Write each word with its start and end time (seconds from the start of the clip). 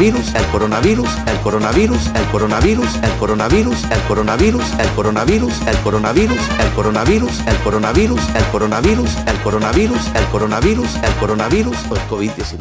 Coronavirus, 0.00 0.34
el 0.34 0.46
coronavirus, 0.46 1.10
el 1.26 1.38
coronavirus, 1.42 2.06
el 2.06 2.26
coronavirus, 2.30 3.02
el 3.02 3.10
coronavirus, 3.18 3.84
el 3.90 4.00
coronavirus, 4.06 4.64
el 4.78 4.88
coronavirus, 4.94 5.60
el 5.68 5.76
coronavirus, 5.78 6.40
el 6.56 6.68
coronavirus, 6.72 7.38
el 7.46 7.56
coronavirus, 7.58 8.28
el 8.34 8.46
coronavirus, 8.54 9.10
el 9.26 9.36
coronavirus, 9.42 10.06
el 10.14 10.24
coronavirus, 10.32 10.96
el 10.96 11.12
coronavirus 11.20 11.76
o 11.90 11.94
el 11.96 12.00
COVID-19. 12.08 12.58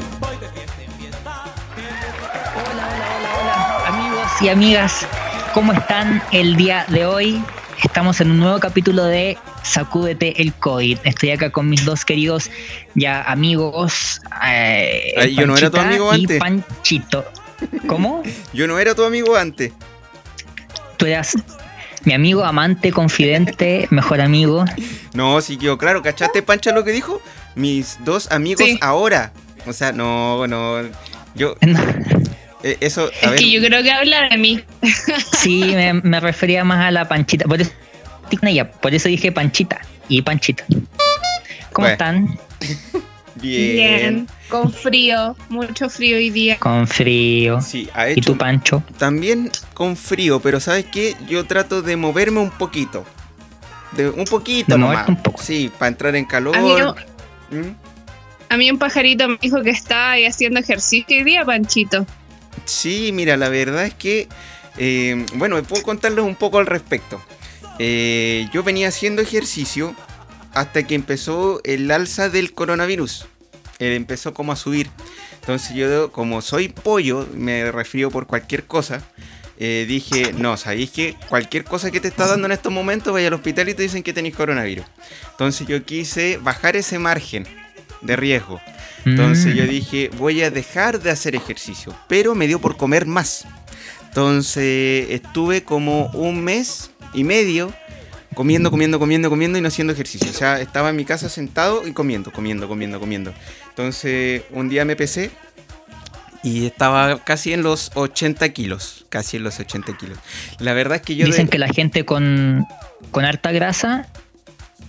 Amigos 3.87 4.41
y 4.41 4.49
amigas, 4.49 5.07
¿cómo 5.53 5.71
están 5.71 6.21
el 6.33 6.57
día 6.57 6.85
de 6.89 7.05
hoy? 7.05 7.41
Estamos 7.83 8.19
en 8.19 8.31
un 8.31 8.39
nuevo 8.39 8.59
capítulo 8.59 9.05
de 9.05 9.37
Sacúdete 9.63 10.41
el 10.41 10.53
COVID. 10.53 10.99
Estoy 11.03 11.31
acá 11.31 11.51
con 11.51 11.69
mis 11.69 11.85
dos 11.85 12.03
queridos 12.03 12.49
ya 12.95 13.21
amigos. 13.21 14.21
eh, 14.45 15.13
Ay, 15.17 15.35
yo 15.35 15.47
no 15.47 15.55
era 15.55 15.69
tu 15.69 15.77
Panchita 15.77 15.89
amigo 15.89 16.15
y 16.15 16.21
antes. 16.21 16.39
Panchito. 16.39 17.25
¿Cómo? 17.87 18.23
Yo 18.53 18.67
no 18.67 18.79
era 18.79 18.95
tu 18.95 19.03
amigo 19.03 19.35
antes. 19.35 19.71
Tú 20.97 21.05
eras 21.05 21.35
mi 22.05 22.13
amigo, 22.13 22.43
amante, 22.43 22.91
confidente, 22.91 23.87
mejor 23.91 24.21
amigo. 24.21 24.65
No, 25.13 25.41
sí 25.41 25.57
quedó 25.57 25.77
claro. 25.77 26.01
¿Cachaste, 26.01 26.41
Pancha, 26.41 26.71
lo 26.71 26.83
que 26.83 26.91
dijo? 26.91 27.21
Mis 27.55 27.97
dos 28.05 28.31
amigos 28.31 28.65
Sí. 28.65 28.77
ahora. 28.81 29.31
O 29.65 29.73
sea, 29.73 29.91
no, 29.91 30.47
no. 30.47 30.77
Yo, 31.35 31.55
eh, 32.63 32.77
eso, 32.79 33.05
a 33.21 33.25
Es 33.25 33.31
ver. 33.31 33.39
que 33.39 33.51
yo 33.51 33.61
creo 33.61 33.83
que 33.83 33.91
habla 33.91 34.29
de 34.29 34.37
mí. 34.37 34.63
Sí, 35.37 35.59
me, 35.75 35.93
me 35.93 36.19
refería 36.19 36.63
más 36.63 36.85
a 36.85 36.91
la 36.91 37.07
Panchita. 37.07 37.45
Por 37.45 37.59
eso, 37.61 37.71
por 38.81 38.93
eso 38.93 39.07
dije 39.09 39.31
Panchita 39.31 39.81
y 40.07 40.21
Panchita. 40.21 40.63
¿Cómo 41.73 41.87
Bueno. 41.87 41.91
están? 41.91 42.39
Bien. 43.35 44.27
Con 44.49 44.73
frío, 44.73 45.35
mucho 45.49 45.89
frío 45.89 46.17
hoy 46.17 46.31
día. 46.31 46.57
Con 46.57 46.87
frío. 46.87 47.61
Sí, 47.61 47.87
ha 47.93 48.09
¿Y 48.09 48.13
hecho 48.13 48.31
tú, 48.33 48.37
Pancho? 48.37 48.83
también 48.97 49.51
con 49.73 49.95
frío, 49.95 50.39
pero 50.39 50.59
¿sabes 50.59 50.85
qué? 50.91 51.15
Yo 51.29 51.45
trato 51.45 51.81
de 51.83 51.95
moverme 51.95 52.39
un 52.39 52.49
poquito. 52.51 53.05
De 53.91 54.09
un 54.09 54.25
poquito 54.25 54.73
De 54.73 54.79
nomás. 54.79 55.07
un 55.07 55.21
poco. 55.21 55.41
Sí, 55.41 55.71
para 55.77 55.89
entrar 55.89 56.15
en 56.15 56.25
calor. 56.25 56.55
A 56.57 56.61
mí, 56.61 56.73
no- 56.79 56.93
¿Mm? 57.51 57.73
a 58.49 58.57
mí 58.57 58.71
un 58.71 58.77
pajarito 58.79 59.27
me 59.27 59.37
dijo 59.41 59.61
que 59.61 59.69
estaba 59.69 60.11
ahí 60.11 60.25
haciendo 60.25 60.59
ejercicio 60.59 61.17
hoy 61.17 61.23
día, 61.23 61.45
Panchito. 61.45 62.05
Sí, 62.65 63.11
mira, 63.13 63.37
la 63.37 63.49
verdad 63.49 63.85
es 63.85 63.93
que, 63.93 64.27
eh, 64.77 65.25
bueno, 65.35 65.61
puedo 65.63 65.83
contarles 65.83 66.25
un 66.25 66.35
poco 66.35 66.57
al 66.57 66.65
respecto. 66.65 67.21
Eh, 67.77 68.47
yo 68.51 68.63
venía 68.63 68.87
haciendo 68.89 69.21
ejercicio 69.21 69.95
hasta 70.53 70.83
que 70.83 70.95
empezó 70.95 71.61
el 71.63 71.89
alza 71.91 72.29
del 72.29 72.53
coronavirus. 72.53 73.27
Él 73.79 73.93
empezó 73.93 74.33
como 74.33 74.51
a 74.51 74.55
subir. 74.55 74.89
Entonces 75.39 75.75
yo, 75.75 76.11
como 76.11 76.41
soy 76.41 76.69
pollo, 76.69 77.27
me 77.33 77.71
refiero 77.71 78.11
por 78.11 78.27
cualquier 78.27 78.65
cosa, 78.65 79.01
eh, 79.57 79.85
dije, 79.87 80.33
no, 80.37 80.55
sabéis 80.57 80.91
que 80.91 81.15
cualquier 81.27 81.63
cosa 81.63 81.91
que 81.91 81.99
te 81.99 82.07
está 82.07 82.27
dando 82.27 82.45
en 82.45 82.51
estos 82.53 82.71
momentos, 82.71 83.11
vaya 83.11 83.27
al 83.27 83.33
hospital 83.33 83.67
y 83.69 83.73
te 83.73 83.83
dicen 83.83 84.03
que 84.03 84.13
tenéis 84.13 84.35
coronavirus. 84.35 84.85
Entonces 85.31 85.67
yo 85.67 85.83
quise 85.83 86.37
bajar 86.37 86.75
ese 86.75 86.99
margen 86.99 87.45
de 88.01 88.15
riesgo. 88.15 88.61
Entonces 89.05 89.53
Mm. 89.53 89.57
yo 89.57 89.63
dije, 89.65 90.09
voy 90.17 90.41
a 90.43 90.51
dejar 90.51 90.99
de 91.01 91.09
hacer 91.11 91.35
ejercicio, 91.35 91.95
pero 92.07 92.35
me 92.35 92.47
dio 92.47 92.59
por 92.59 92.77
comer 92.77 93.05
más. 93.05 93.45
Entonces 94.09 95.07
estuve 95.11 95.63
como 95.63 96.07
un 96.07 96.43
mes 96.43 96.91
y 97.13 97.23
medio 97.23 97.73
comiendo, 98.39 98.71
comiendo, 98.71 98.99
comiendo, 98.99 99.29
comiendo 99.29 99.57
y 99.57 99.61
no 99.61 99.67
haciendo 99.67 99.91
ejercicio. 99.91 100.29
O 100.29 100.33
sea, 100.33 100.61
estaba 100.61 100.91
en 100.91 100.95
mi 100.95 101.03
casa 101.03 101.27
sentado 101.27 101.85
y 101.85 101.91
comiendo, 101.91 102.31
comiendo, 102.31 102.69
comiendo, 102.69 102.97
comiendo. 102.97 103.33
Entonces 103.67 104.43
un 104.51 104.69
día 104.69 104.85
me 104.85 104.95
pesé 104.95 105.29
y 106.41 106.65
estaba 106.65 107.19
casi 107.25 107.51
en 107.51 107.63
los 107.63 107.91
80 107.95 108.47
kilos, 108.53 109.05
casi 109.09 109.35
en 109.35 109.43
los 109.43 109.59
80 109.59 109.97
kilos. 109.97 110.17
La 110.59 110.71
verdad 110.71 110.95
es 110.95 111.01
que 111.01 111.17
yo... 111.17 111.25
Dicen 111.25 111.47
de- 111.47 111.49
que 111.51 111.57
la 111.59 111.67
gente 111.67 112.05
con, 112.05 112.65
con 113.11 113.25
harta 113.25 113.51
grasa 113.51 114.07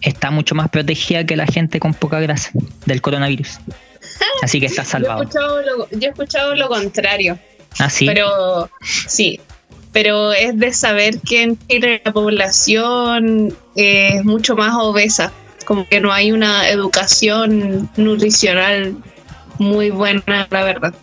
está 0.00 0.30
mucho 0.30 0.54
más 0.54 0.68
protegida 0.70 1.26
que 1.26 1.34
la 1.36 1.46
gente 1.46 1.80
con 1.80 1.92
poca 1.92 2.20
grasa 2.20 2.52
del 2.86 3.02
coronavirus. 3.02 3.58
Así 4.42 4.60
que 4.60 4.66
está 4.66 4.82
Yo 4.84 4.88
he, 4.88 4.90
salvado. 4.92 5.22
escuchado 5.24 5.62
lo, 5.62 5.90
yo 5.90 5.98
he 6.06 6.10
escuchado 6.10 6.54
lo 6.54 6.68
contrario. 6.68 7.36
Ah, 7.80 7.90
sí. 7.90 8.06
Pero 8.06 8.70
sí. 8.86 9.40
Pero 9.92 10.32
es 10.32 10.56
de 10.58 10.72
saber 10.72 11.20
que 11.20 11.42
en 11.42 11.58
Chile 11.68 12.00
la 12.04 12.12
población 12.12 13.54
es 13.74 14.24
mucho 14.24 14.54
más 14.56 14.74
obesa. 14.76 15.32
Como 15.66 15.86
que 15.88 16.00
no 16.00 16.12
hay 16.12 16.32
una 16.32 16.68
educación 16.68 17.88
nutricional 17.96 18.96
muy 19.58 19.90
buena, 19.90 20.46
la 20.50 20.62
verdad. 20.64 20.94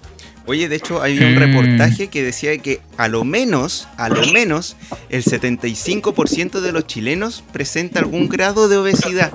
Oye, 0.45 0.69
de 0.69 0.77
hecho, 0.77 1.01
había 1.01 1.27
un 1.27 1.35
Mm. 1.35 1.39
reportaje 1.39 2.07
que 2.07 2.23
decía 2.23 2.57
que 2.59 2.79
a 2.95 3.09
lo 3.09 3.25
menos, 3.25 3.89
a 3.97 4.07
lo 4.07 4.25
menos, 4.31 4.77
el 5.09 5.21
75% 5.23 6.61
de 6.61 6.71
los 6.71 6.87
chilenos 6.87 7.43
presenta 7.51 7.99
algún 7.99 8.29
grado 8.29 8.69
de 8.69 8.77
obesidad. 8.77 9.31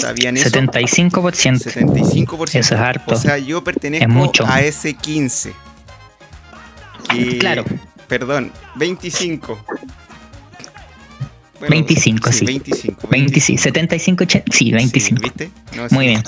¿Sabían 0.00 0.36
eso? 0.36 0.50
75%. 0.50 1.70
75%. 1.70 2.58
Eso 2.58 2.74
es 2.74 2.80
harto. 2.80 3.14
O 3.14 3.18
sea, 3.18 3.38
yo 3.38 3.62
pertenezco 3.64 4.04
Es 4.06 4.14
mucho. 4.14 4.46
a 4.46 4.60
ese 4.62 4.94
15. 4.94 5.52
Y- 7.14 7.38
Claro. 7.38 7.64
Perdón, 8.08 8.52
25. 8.76 9.64
Bueno, 11.58 11.70
25, 11.70 12.32
sí. 12.32 12.44
25. 12.44 13.08
25, 13.08 13.62
75, 13.62 14.24
80, 14.24 14.52
sí, 14.52 14.70
25. 14.72 15.16
Sí, 15.18 15.22
¿Viste? 15.24 15.50
No, 15.74 15.86
Muy 15.90 16.06
bien. 16.08 16.22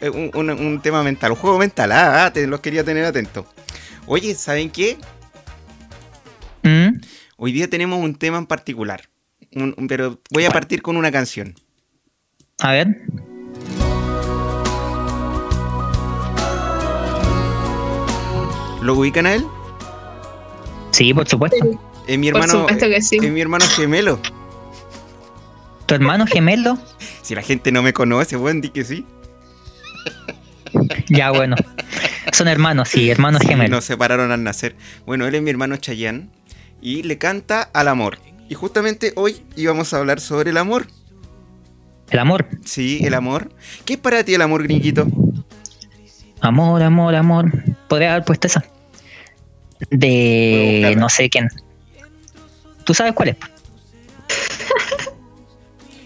Eh, 0.00 0.10
Un, 0.10 0.30
un- 0.34 0.50
un 0.50 0.80
tema 0.82 1.02
mental, 1.02 1.30
un 1.32 1.36
juego 1.38 1.58
mental. 1.58 1.90
Ah, 1.92 2.26
ah, 2.26 2.32
te 2.32 2.46
los 2.46 2.60
quería 2.60 2.84
tener 2.84 3.04
atentos. 3.04 3.46
Oye, 4.06 4.34
¿saben 4.34 4.70
qué? 4.70 4.98
Mm, 6.62 7.00
Hoy 7.40 7.52
día 7.52 7.68
tenemos 7.70 7.98
un 8.00 8.14
tema 8.16 8.36
en 8.38 8.46
particular. 8.46 9.08
Un- 9.54 9.74
pero 9.88 10.20
voy 10.30 10.44
a 10.44 10.50
partir 10.50 10.82
con 10.82 10.96
una 10.96 11.10
canción. 11.10 11.54
A 12.60 12.72
ver. 12.72 13.02
¿Lo 18.82 18.94
ubican 18.94 19.26
a 19.26 19.34
él? 19.34 19.44
Sí, 20.98 21.14
por 21.14 21.28
supuesto. 21.28 21.64
Es 22.08 22.18
mi 22.18 22.32
Por 22.32 22.40
hermano. 22.42 22.60
supuesto 22.60 22.86
que 22.88 23.00
sí. 23.00 23.18
Es 23.22 23.30
mi 23.30 23.40
hermano 23.40 23.64
gemelo. 23.66 24.18
¿Tu 25.86 25.94
hermano 25.94 26.26
gemelo? 26.26 26.76
Si 27.22 27.36
la 27.36 27.42
gente 27.42 27.70
no 27.70 27.82
me 27.82 27.92
conoce, 27.92 28.34
bueno, 28.34 28.60
di 28.60 28.70
que 28.70 28.82
sí. 28.84 29.06
Ya, 31.08 31.30
bueno. 31.30 31.54
Son 32.32 32.48
hermanos, 32.48 32.88
sí, 32.88 33.10
hermanos 33.10 33.42
Sí, 33.42 33.48
gemelos. 33.48 33.70
Nos 33.70 33.84
separaron 33.84 34.32
al 34.32 34.42
nacer. 34.42 34.74
Bueno, 35.06 35.24
él 35.28 35.36
es 35.36 35.40
mi 35.42 35.50
hermano 35.50 35.76
Chayanne 35.76 36.30
y 36.82 37.04
le 37.04 37.16
canta 37.16 37.62
al 37.62 37.86
amor. 37.86 38.18
Y 38.48 38.54
justamente 38.54 39.12
hoy 39.14 39.40
íbamos 39.54 39.94
a 39.94 39.98
hablar 39.98 40.18
sobre 40.20 40.50
el 40.50 40.56
amor. 40.56 40.88
El 42.10 42.18
amor. 42.18 42.48
Sí, 42.64 43.00
el 43.04 43.14
amor. 43.14 43.52
¿Qué 43.84 43.92
es 43.92 43.98
para 44.00 44.24
ti 44.24 44.34
el 44.34 44.42
amor, 44.42 44.64
gringuito? 44.64 45.06
Amor, 46.40 46.82
amor, 46.82 47.14
amor. 47.14 47.52
Podría 47.88 48.14
haber 48.14 48.24
puesto 48.24 48.48
esa. 48.48 48.64
De 49.90 50.94
no 50.96 51.08
sé 51.08 51.28
quién. 51.28 51.48
¿Tú 52.84 52.94
sabes 52.94 53.12
cuál 53.12 53.30
es? 53.30 53.36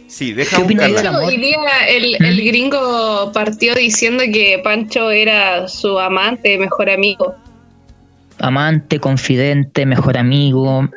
Sí, 0.09 0.33
deja 0.35 0.57
¿Qué 0.57 0.63
opinas 0.63 0.89
buscarla. 0.91 1.11
del 1.11 1.19
amor? 1.21 1.33
Hoy 1.33 1.37
día 1.39 1.59
el, 1.89 2.17
¿Mm? 2.21 2.25
el 2.25 2.45
gringo 2.45 3.33
partió 3.33 3.75
diciendo 3.75 4.23
que 4.33 4.61
Pancho 4.63 5.11
era 5.11 5.69
su 5.69 5.99
amante, 5.99 6.59
mejor 6.59 6.91
amigo. 6.91 7.35
Amante, 8.39 8.99
confidente, 9.01 9.87
mejor 9.87 10.19
amigo, 10.19 10.89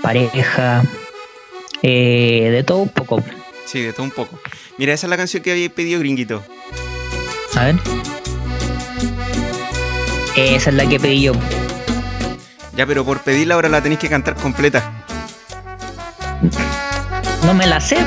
pareja. 0.00 0.84
eh, 1.82 2.48
de 2.50 2.62
todo 2.62 2.78
un 2.78 2.88
poco. 2.88 3.22
Sí, 3.66 3.80
de 3.82 3.92
todo 3.92 4.04
un 4.04 4.10
poco. 4.10 4.38
Mira, 4.78 4.92
esa 4.94 5.06
es 5.06 5.10
la 5.10 5.16
canción 5.16 5.42
que 5.42 5.50
había 5.52 5.68
pedido 5.68 5.98
gringuito. 6.00 6.42
A 7.56 7.64
ver. 7.66 7.74
Esa 10.36 10.70
es 10.70 10.76
la 10.76 10.86
que 10.88 10.98
pedí 10.98 11.22
yo. 11.22 11.32
Ya, 12.74 12.86
pero 12.86 13.04
por 13.04 13.20
pedirla 13.20 13.54
ahora 13.54 13.68
la 13.68 13.82
tenéis 13.82 14.00
que 14.00 14.08
cantar 14.08 14.34
completa. 14.34 15.04
No 17.44 17.54
me 17.54 17.66
la 17.66 17.80
sé. 17.80 17.98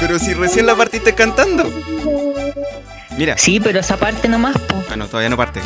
Pero 0.00 0.18
si 0.18 0.34
recién 0.34 0.66
la 0.66 0.74
partiste 0.74 1.14
cantando. 1.14 1.70
Mira. 3.16 3.36
Sí, 3.38 3.60
pero 3.60 3.80
esa 3.80 3.96
parte 3.96 4.28
nomás, 4.28 4.56
po. 4.58 4.82
Ah, 4.90 4.96
no, 4.96 5.06
todavía 5.06 5.28
no 5.30 5.36
parte. 5.36 5.60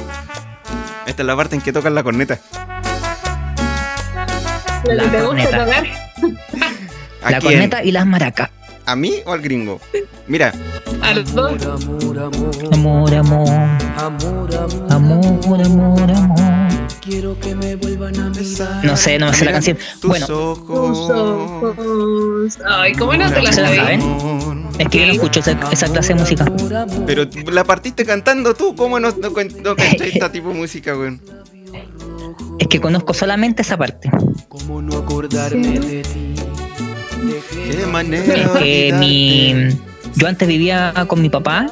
Esta 1.07 1.23
es 1.23 1.27
la 1.27 1.37
parte 1.37 1.55
en 1.57 1.61
que 1.63 1.73
tocan 1.73 1.95
la 1.95 2.03
corneta. 2.03 2.39
La 4.85 5.05
gusta 5.05 5.25
corneta. 5.25 5.65
tocar. 5.65 5.85
¿A 7.23 7.31
La 7.31 7.39
quién? 7.39 7.53
corneta 7.53 7.83
y 7.85 7.93
las 7.93 8.07
maracas. 8.07 8.51
¿A 8.87 8.97
mí 8.97 9.15
o 9.25 9.33
al 9.33 9.41
gringo? 9.41 9.81
Mira, 10.27 10.53
A 11.03 11.15
los 11.15 11.33
dos. 11.33 11.53
Amor, 12.73 13.15
amor. 13.15 13.49
Amor, 13.97 14.55
amor, 14.91 15.63
amor. 15.63 16.64
No 18.83 18.97
sé, 18.97 19.19
no 19.19 19.27
me 19.27 19.35
sé 19.35 19.45
la 19.45 19.53
canción. 19.53 19.77
tus 20.01 20.09
Bueno, 20.09 20.27
Tus 20.27 20.31
ojos. 21.11 22.59
Ay, 22.67 22.93
¿cómo 22.93 23.15
no 23.15 23.31
te 23.31 23.43
la 23.43 23.53
¿Se 23.53 23.61
la 23.61 23.69
sabes? 23.69 23.81
saben? 23.81 24.69
es 24.79 24.89
que 24.89 25.01
yo 25.01 25.07
no 25.07 25.13
escucho 25.13 25.41
esa, 25.41 25.59
esa 25.71 25.89
clase 25.89 26.15
de 26.15 26.21
música. 26.21 26.47
Pero 27.07 27.29
la 27.53 27.65
partiste 27.65 28.05
cantando 28.05 28.55
tú, 28.55 28.75
¿cómo 28.75 28.99
no, 29.01 29.11
no, 29.11 29.31
no 29.31 29.77
esta 29.77 30.33
tipo 30.33 30.49
de 30.49 30.55
música, 30.55 30.97
weón? 30.97 31.21
Es 32.59 32.69
que 32.69 32.81
conozco 32.81 33.15
solamente 33.15 33.63
esa 33.63 33.77
parte. 33.77 34.11
Qué 37.71 37.87
manera. 37.87 38.35
Es 38.35 38.51
que 38.51 38.93
de 38.93 38.99
mi. 38.99 39.53
olvidarte. 39.53 39.83
Yo 40.17 40.29
antes 40.29 40.49
vivía 40.49 40.93
con 41.09 41.21
mi 41.21 41.29
papá. 41.29 41.71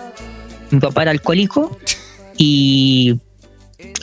Mi 0.70 0.80
papá 0.80 1.02
era 1.02 1.10
alcohólico. 1.10 1.78
Y. 2.36 3.18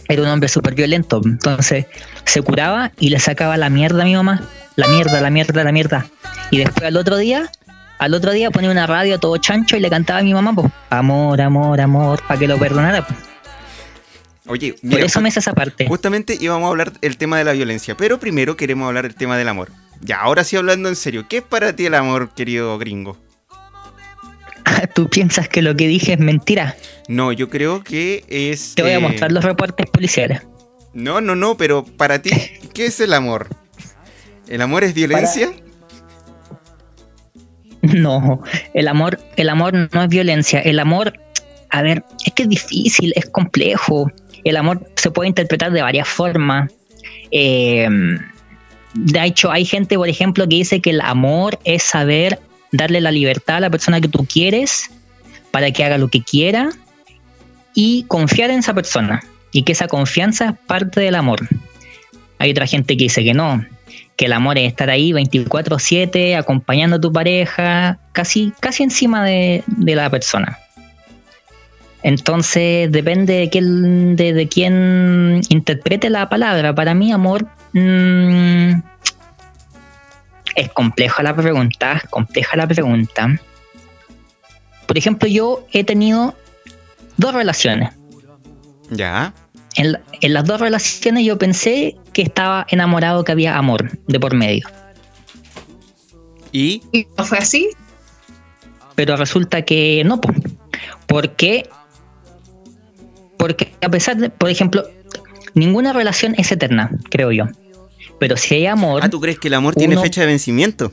Era 0.09 0.23
un 0.23 0.27
hombre 0.27 0.49
súper 0.49 0.73
violento. 0.75 1.21
Entonces 1.23 1.85
se 2.25 2.41
curaba 2.41 2.91
y 2.99 3.09
le 3.09 3.19
sacaba 3.19 3.55
la 3.55 3.69
mierda 3.69 4.01
a 4.01 4.05
mi 4.05 4.15
mamá. 4.15 4.41
La 4.75 4.87
mierda, 4.87 5.21
la 5.21 5.29
mierda, 5.29 5.63
la 5.63 5.71
mierda. 5.71 6.07
Y 6.51 6.57
después 6.57 6.85
al 6.85 6.97
otro 6.97 7.15
día. 7.15 7.49
Al 7.99 8.13
otro 8.13 8.31
día 8.31 8.49
ponía 8.49 8.71
una 8.71 8.87
radio 8.87 9.19
todo 9.19 9.35
chancho 9.37 9.75
y 9.75 9.81
le 9.81 9.89
cantaba 9.89 10.19
a 10.19 10.23
mi 10.23 10.33
mamá, 10.33 10.53
pues, 10.55 10.71
amor, 10.89 11.41
amor, 11.41 11.81
amor, 11.81 12.23
para 12.25 12.39
que 12.39 12.47
lo 12.47 12.57
perdonara. 12.57 13.05
po. 13.05 13.13
Oye, 14.47 14.73
Por 14.89 15.01
eso 15.01 15.19
me 15.19 15.27
hace 15.27 15.39
esa 15.41 15.53
parte. 15.53 15.85
justamente 15.85 16.37
íbamos 16.39 16.65
a 16.67 16.69
hablar 16.69 16.93
el 17.01 17.17
tema 17.17 17.37
de 17.37 17.43
la 17.43 17.51
violencia, 17.51 17.95
pero 17.97 18.17
primero 18.17 18.55
queremos 18.55 18.87
hablar 18.87 19.05
el 19.05 19.15
tema 19.15 19.37
del 19.37 19.49
amor. 19.49 19.69
Ya, 20.01 20.21
ahora 20.21 20.45
sí 20.45 20.55
hablando 20.55 20.87
en 20.87 20.95
serio, 20.95 21.25
¿qué 21.29 21.37
es 21.39 21.43
para 21.43 21.75
ti 21.75 21.87
el 21.87 21.93
amor, 21.93 22.29
querido 22.33 22.77
gringo? 22.79 23.17
¿Tú 24.95 25.09
piensas 25.09 25.47
que 25.47 25.61
lo 25.61 25.75
que 25.75 25.87
dije 25.87 26.13
es 26.13 26.19
mentira? 26.19 26.75
No, 27.07 27.31
yo 27.31 27.49
creo 27.49 27.83
que 27.83 28.23
es. 28.27 28.75
Te 28.75 28.81
voy 28.81 28.91
a 28.91 28.95
eh, 28.95 28.99
mostrar 28.99 29.31
los 29.31 29.43
reportes 29.43 29.87
policiales. 29.89 30.41
No, 30.93 31.21
no, 31.21 31.35
no, 31.35 31.57
pero 31.57 31.83
para 31.85 32.21
ti, 32.21 32.31
¿qué 32.73 32.87
es 32.87 32.99
el 32.99 33.13
amor? 33.13 33.47
¿El 34.47 34.61
amor 34.61 34.83
es 34.83 34.93
violencia? 34.93 35.51
No, 37.81 38.43
el 38.73 38.87
amor, 38.87 39.19
el 39.37 39.49
amor 39.49 39.89
no 39.93 40.03
es 40.03 40.09
violencia. 40.09 40.59
El 40.59 40.79
amor, 40.79 41.13
a 41.69 41.81
ver, 41.81 42.03
es 42.25 42.33
que 42.33 42.43
es 42.43 42.49
difícil, 42.49 43.13
es 43.15 43.25
complejo. 43.29 44.11
El 44.43 44.57
amor 44.57 44.89
se 44.95 45.11
puede 45.11 45.29
interpretar 45.29 45.71
de 45.71 45.81
varias 45.81 46.07
formas. 46.07 46.71
Eh, 47.31 47.87
de 48.95 49.23
hecho, 49.23 49.51
hay 49.51 49.65
gente, 49.65 49.95
por 49.97 50.09
ejemplo, 50.09 50.47
que 50.47 50.55
dice 50.55 50.81
que 50.81 50.89
el 50.89 51.01
amor 51.01 51.59
es 51.63 51.83
saber 51.83 52.39
darle 52.71 53.01
la 53.01 53.11
libertad 53.11 53.57
a 53.57 53.59
la 53.59 53.69
persona 53.69 54.01
que 54.01 54.07
tú 54.07 54.25
quieres 54.25 54.91
para 55.51 55.71
que 55.71 55.83
haga 55.83 55.97
lo 55.97 56.09
que 56.09 56.21
quiera 56.21 56.69
y 57.73 58.03
confiar 58.07 58.51
en 58.51 58.59
esa 58.59 58.73
persona. 58.73 59.21
Y 59.51 59.63
que 59.63 59.71
esa 59.71 59.87
confianza 59.87 60.49
es 60.49 60.53
parte 60.67 61.01
del 61.01 61.15
amor. 61.15 61.47
Hay 62.37 62.51
otra 62.51 62.67
gente 62.67 62.95
que 62.95 63.05
dice 63.05 63.23
que 63.23 63.33
no, 63.33 63.65
que 64.15 64.25
el 64.25 64.33
amor 64.33 64.57
es 64.57 64.67
estar 64.67 64.89
ahí 64.89 65.11
24/7 65.11 66.37
acompañando 66.37 66.97
a 66.97 67.01
tu 67.01 67.11
pareja, 67.11 67.99
casi, 68.11 68.53
casi 68.59 68.83
encima 68.83 69.25
de, 69.25 69.63
de 69.65 69.95
la 69.95 70.09
persona. 70.09 70.59
Entonces 72.03 72.91
depende 72.91 73.33
de 73.33 73.49
quién, 73.49 74.15
de, 74.15 74.47
quién 74.47 75.41
interprete 75.49 76.09
la 76.09 76.29
palabra. 76.29 76.73
Para 76.73 76.93
mí, 76.93 77.11
amor, 77.11 77.47
mm, 77.73 78.81
es 80.59 80.69
compleja 80.69 81.23
la 81.23 81.35
pregunta, 81.35 81.93
es 82.03 82.09
compleja 82.09 82.57
la 82.57 82.67
pregunta. 82.67 83.39
Por 84.85 84.97
ejemplo, 84.97 85.27
yo 85.27 85.65
he 85.71 85.83
tenido 85.83 86.35
dos 87.17 87.33
relaciones. 87.33 87.91
Ya. 88.89 89.33
En, 89.75 89.91
la- 89.93 90.01
en 90.21 90.33
las 90.33 90.45
dos 90.45 90.59
relaciones 90.59 91.25
yo 91.25 91.37
pensé 91.37 91.95
que 92.13 92.21
estaba 92.23 92.65
enamorado, 92.69 93.23
que 93.23 93.31
había 93.31 93.57
amor 93.57 93.91
de 94.07 94.19
por 94.19 94.35
medio. 94.35 94.67
¿Y? 96.51 96.81
¿Y 96.91 97.07
no 97.17 97.23
fue 97.25 97.37
así? 97.37 97.69
Pero 98.95 99.15
resulta 99.15 99.61
que 99.61 100.03
no, 100.05 100.19
po. 100.19 100.33
porque 101.07 101.69
porque 103.37 103.71
a 103.81 103.89
pesar 103.89 104.17
de, 104.17 104.29
por 104.29 104.49
ejemplo, 104.49 104.83
ninguna 105.53 105.93
relación 105.93 106.35
es 106.37 106.51
eterna, 106.51 106.89
creo 107.09 107.31
yo. 107.31 107.45
Pero 108.17 108.37
si 108.37 108.55
hay 108.55 108.65
amor, 108.65 109.01
Ah, 109.03 109.09
¿tú 109.09 109.19
crees 109.19 109.39
que 109.39 109.47
el 109.47 109.53
amor 109.53 109.75
tiene 109.75 109.97
fecha 109.97 110.21
de 110.21 110.27
vencimiento? 110.27 110.91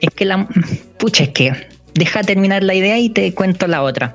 es 0.00 0.10
que 0.14 0.24
la 0.24 0.46
pucha, 0.98 1.24
es 1.24 1.30
que 1.30 1.68
deja 1.94 2.22
terminar 2.22 2.62
la 2.62 2.74
idea 2.74 2.98
y 2.98 3.10
te 3.10 3.34
cuento 3.34 3.66
la 3.66 3.82
otra. 3.82 4.14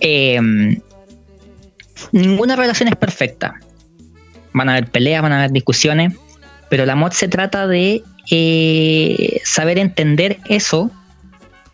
Eh, 0.00 0.40
ninguna 2.12 2.56
relación 2.56 2.88
es 2.88 2.96
perfecta. 2.96 3.60
Van 4.52 4.68
a 4.68 4.72
haber 4.72 4.90
peleas, 4.90 5.22
van 5.22 5.32
a 5.32 5.38
haber 5.38 5.50
discusiones, 5.52 6.14
pero 6.70 6.84
el 6.84 6.90
amor 6.90 7.12
se 7.12 7.28
trata 7.28 7.66
de 7.66 8.02
eh, 8.30 9.40
saber 9.44 9.78
entender 9.78 10.38
eso 10.48 10.90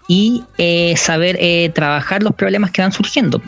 y 0.08 0.44
eh, 0.58 0.96
saber 0.96 1.36
eh, 1.40 1.70
trabajar 1.74 2.22
los 2.22 2.34
problemas 2.34 2.70
que 2.70 2.82
van 2.82 2.92
surgiendo. 2.92 3.40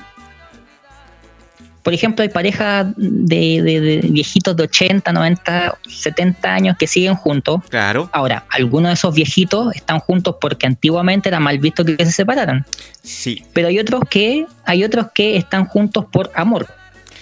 Por 1.86 1.94
ejemplo, 1.94 2.24
hay 2.24 2.28
parejas 2.30 2.84
de, 2.96 3.62
de- 3.62 3.80
de 3.80 4.08
viejitos 4.10 4.56
de 4.56 4.64
80, 4.64 5.12
90, 5.12 5.78
70 5.88 6.52
años 6.52 6.76
que 6.76 6.88
siguen 6.88 7.14
juntos. 7.14 7.60
Claro. 7.68 8.10
Ahora, 8.12 8.44
algunos 8.50 8.88
de 8.90 8.94
esos 8.94 9.14
viejitos 9.14 9.72
están 9.76 10.00
juntos 10.00 10.34
porque 10.40 10.66
antiguamente 10.66 11.28
era 11.28 11.38
mal 11.38 11.60
visto 11.60 11.84
que 11.84 11.96
se 12.04 12.10
separaran. 12.10 12.66
Sí. 13.04 13.44
Pero 13.52 13.68
hay 13.68 13.78
otros 13.78 14.00
que, 14.10 14.46
hay 14.64 14.82
otros 14.82 15.06
que 15.14 15.36
están 15.36 15.66
juntos 15.66 16.06
por 16.10 16.32
amor. 16.34 16.66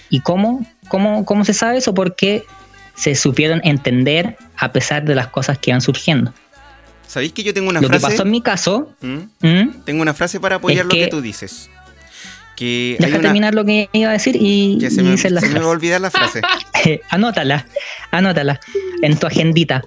¿Y 0.09 0.21
cómo, 0.21 0.65
cómo, 0.87 1.25
cómo 1.25 1.45
se 1.45 1.53
sabe 1.53 1.77
eso? 1.77 1.93
Porque 1.93 2.43
se 2.95 3.13
supieron 3.13 3.61
entender 3.65 4.35
a 4.57 4.71
pesar 4.71 5.05
de 5.05 5.13
las 5.13 5.27
cosas 5.27 5.59
que 5.59 5.73
van 5.73 5.81
surgiendo. 5.81 6.33
¿Sabéis 7.05 7.33
que 7.33 7.43
yo 7.43 7.53
tengo 7.53 7.69
una 7.69 7.81
Lo 7.81 7.87
que 7.87 7.99
frase? 7.99 8.13
pasó 8.15 8.23
en 8.23 8.31
mi 8.31 8.41
caso, 8.41 8.91
¿Mm? 9.01 9.17
¿m? 9.43 9.69
Tengo 9.85 10.01
una 10.01 10.15
frase 10.15 10.39
para 10.39 10.55
apoyar 10.55 10.79
Es 10.79 10.85
lo 10.85 10.89
que 10.89 11.01
que- 11.01 11.07
tú 11.07 11.21
dices. 11.21 11.69
Que 12.55 12.97
hay 12.99 13.05
deja 13.05 13.17
una... 13.19 13.27
terminar 13.29 13.53
lo 13.53 13.65
que 13.65 13.89
iba 13.91 14.09
a 14.09 14.13
decir 14.13 14.35
y, 14.35 14.79
se 14.81 15.01
y 15.01 15.03
me, 15.03 15.17
la 15.29 15.41
se 15.41 15.49
me 15.49 15.59
va 15.59 15.65
a 15.65 15.69
olvidar 15.69 16.01
la 16.01 16.11
frase. 16.11 16.41
anótala, 17.09 17.65
anótala 18.11 18.59
en 19.01 19.17
tu 19.17 19.27
agendita. 19.27 19.83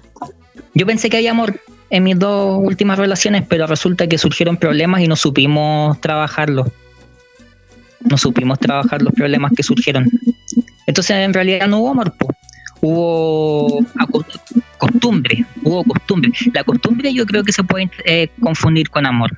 Yo 0.73 0.85
pensé 0.85 1.09
que 1.09 1.17
había 1.17 1.31
amor 1.31 1.59
en 1.89 2.03
mis 2.03 2.17
dos 2.17 2.59
últimas 2.61 2.97
relaciones, 2.97 3.43
pero 3.47 3.67
resulta 3.67 4.07
que 4.07 4.17
surgieron 4.17 4.57
problemas 4.57 5.01
y 5.01 5.07
no 5.07 5.15
supimos 5.15 5.99
trabajarlos. 6.01 6.67
No 8.01 8.17
supimos 8.17 8.59
trabajar 8.59 9.01
los 9.01 9.13
problemas 9.13 9.51
que 9.55 9.63
surgieron. 9.63 10.09
Entonces 10.85 11.17
en 11.17 11.33
realidad 11.33 11.67
no 11.67 11.79
hubo 11.79 11.89
amor, 11.89 12.13
po. 12.17 12.33
hubo 12.81 13.85
costumbre, 14.77 15.45
hubo 15.63 15.83
costumbre. 15.83 16.31
La 16.53 16.63
costumbre 16.63 17.13
yo 17.13 17.25
creo 17.25 17.43
que 17.43 17.51
se 17.51 17.63
puede 17.63 17.89
eh, 18.05 18.29
confundir 18.41 18.89
con 18.89 19.05
amor. 19.05 19.37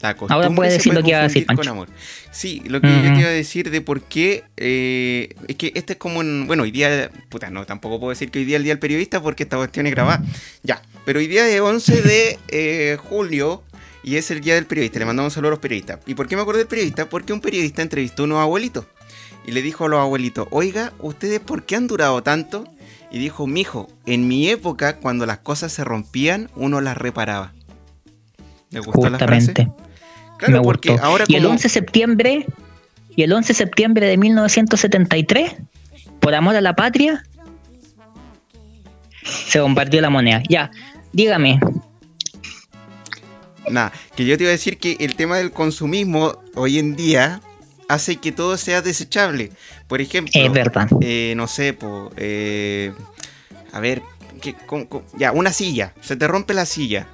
La 0.00 0.14
Ahora 0.28 0.50
puedes 0.50 0.74
decir 0.74 0.92
puede 0.92 1.00
lo 1.00 1.04
que 1.04 1.10
iba 1.10 1.20
a 1.20 1.22
decir, 1.22 1.46
con 1.46 1.68
amor. 1.68 1.88
Sí, 2.30 2.62
lo 2.66 2.80
que 2.80 2.88
yo 2.88 3.12
te 3.14 3.20
iba 3.20 3.28
a 3.28 3.32
decir 3.32 3.70
de 3.70 3.80
por 3.80 4.02
qué. 4.02 4.44
eh, 4.56 5.34
es 5.48 5.56
que 5.56 5.72
este 5.74 5.94
es 5.94 5.98
como 5.98 6.20
un. 6.20 6.46
Bueno, 6.46 6.64
hoy 6.64 6.70
día. 6.70 7.10
Puta, 7.28 7.50
no, 7.50 7.64
tampoco 7.64 7.98
puedo 7.98 8.10
decir 8.10 8.30
que 8.30 8.40
hoy 8.40 8.44
día 8.44 8.56
es 8.56 8.60
el 8.60 8.64
día 8.64 8.72
del 8.74 8.78
periodista 8.78 9.22
porque 9.22 9.44
esta 9.44 9.56
cuestión 9.56 9.86
es 9.86 9.92
grabada. 9.92 10.22
Ya, 10.62 10.82
pero 11.04 11.18
hoy 11.18 11.26
día 11.26 11.48
es 11.48 11.60
11 11.60 12.02
de 12.02 12.38
eh, 12.48 12.98
julio 13.00 13.62
y 14.02 14.16
es 14.16 14.30
el 14.30 14.40
día 14.40 14.54
del 14.54 14.66
periodista. 14.66 14.98
Le 14.98 15.06
mandamos 15.06 15.32
un 15.32 15.34
saludo 15.34 15.48
a 15.48 15.52
los 15.52 15.60
periodistas. 15.60 16.00
¿Y 16.06 16.14
por 16.14 16.28
qué 16.28 16.36
me 16.36 16.42
acordé 16.42 16.58
del 16.58 16.68
periodista? 16.68 17.08
Porque 17.08 17.32
un 17.32 17.40
periodista 17.40 17.80
entrevistó 17.80 18.22
a 18.22 18.26
unos 18.26 18.38
abuelitos 18.38 18.84
y 19.46 19.52
le 19.52 19.62
dijo 19.62 19.86
a 19.86 19.88
los 19.88 20.00
abuelitos: 20.00 20.46
Oiga, 20.50 20.92
¿ustedes 20.98 21.40
por 21.40 21.64
qué 21.64 21.76
han 21.76 21.86
durado 21.86 22.22
tanto? 22.22 22.64
Y 23.10 23.18
dijo: 23.18 23.46
Mijo, 23.46 23.88
en 24.04 24.28
mi 24.28 24.48
época, 24.50 24.98
cuando 24.98 25.24
las 25.24 25.38
cosas 25.38 25.72
se 25.72 25.84
rompían, 25.84 26.50
uno 26.54 26.82
las 26.82 26.98
reparaba. 26.98 27.54
¿Le 28.70 28.80
gustó 28.80 29.08
la 29.08 29.18
frase? 29.18 29.54
Justamente. 30.36 30.46
Claro, 30.46 30.52
me 30.60 30.64
porque 30.64 30.90
gustó. 30.90 31.04
ahora 31.04 31.24
y 31.28 31.34
el 31.36 31.42
como- 31.42 31.52
11 31.52 31.62
de 31.64 31.68
septiembre 31.68 32.46
y 33.14 33.22
el 33.22 33.32
11 33.32 33.48
de 33.48 33.54
septiembre 33.54 34.06
de 34.06 34.16
1973 34.16 35.56
por 36.20 36.34
amor 36.34 36.56
a 36.56 36.60
la 36.60 36.74
patria 36.76 37.24
se 39.24 39.60
bombardeó 39.60 40.00
la 40.00 40.10
moneda 40.10 40.42
ya 40.48 40.70
dígame 41.12 41.58
Nada, 43.68 43.92
que 44.14 44.24
yo 44.24 44.36
te 44.36 44.44
iba 44.44 44.50
a 44.50 44.52
decir 44.52 44.78
que 44.78 44.96
el 45.00 45.16
tema 45.16 45.38
del 45.38 45.50
consumismo 45.50 46.36
hoy 46.54 46.78
en 46.78 46.94
día 46.94 47.40
hace 47.88 48.16
que 48.16 48.30
todo 48.30 48.56
sea 48.58 48.80
desechable. 48.80 49.50
Por 49.88 50.00
ejemplo, 50.00 50.30
es 50.34 50.52
verdad 50.52 50.88
eh, 51.00 51.34
no 51.36 51.48
sé, 51.48 51.72
po, 51.72 52.12
eh, 52.16 52.92
a 53.72 53.80
ver, 53.80 54.02
que, 54.40 54.54
con- 54.54 54.86
con- 54.86 55.02
ya, 55.18 55.32
una 55.32 55.52
silla, 55.52 55.94
se 56.00 56.14
te 56.14 56.28
rompe 56.28 56.54
la 56.54 56.64
silla. 56.64 57.08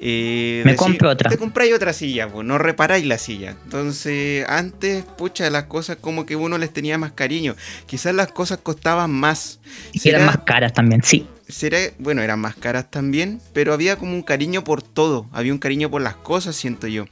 Me 0.00 0.76
compro 0.76 1.10
otra. 1.10 1.28
Te 1.30 1.36
compráis 1.38 1.74
otra 1.74 1.92
silla, 1.92 2.28
pues, 2.28 2.46
no 2.46 2.56
reparáis 2.58 3.04
la 3.06 3.18
silla. 3.18 3.56
Entonces, 3.64 4.44
antes, 4.48 5.04
pucha, 5.04 5.50
las 5.50 5.64
cosas 5.64 5.96
como 6.00 6.24
que 6.26 6.36
uno 6.36 6.56
les 6.58 6.72
tenía 6.72 6.98
más 6.98 7.12
cariño. 7.12 7.56
Quizás 7.86 8.14
las 8.14 8.28
cosas 8.32 8.58
costaban 8.62 9.10
más. 9.10 9.60
Y 9.92 10.08
eran 10.08 10.20
¿Será- 10.22 10.26
más 10.26 10.38
caras 10.44 10.72
también, 10.72 11.02
sí. 11.02 11.26
será, 11.48 11.78
bueno, 11.98 12.22
eran 12.22 12.38
más 12.38 12.54
caras 12.54 12.90
también, 12.90 13.40
pero 13.52 13.72
había 13.72 13.96
como 13.96 14.12
un 14.12 14.22
cariño 14.22 14.62
por 14.64 14.82
todo, 14.82 15.26
había 15.32 15.52
un 15.52 15.58
cariño 15.58 15.90
por 15.90 16.00
las 16.02 16.14
cosas, 16.14 16.54
siento 16.54 16.86
yo. 16.86 17.06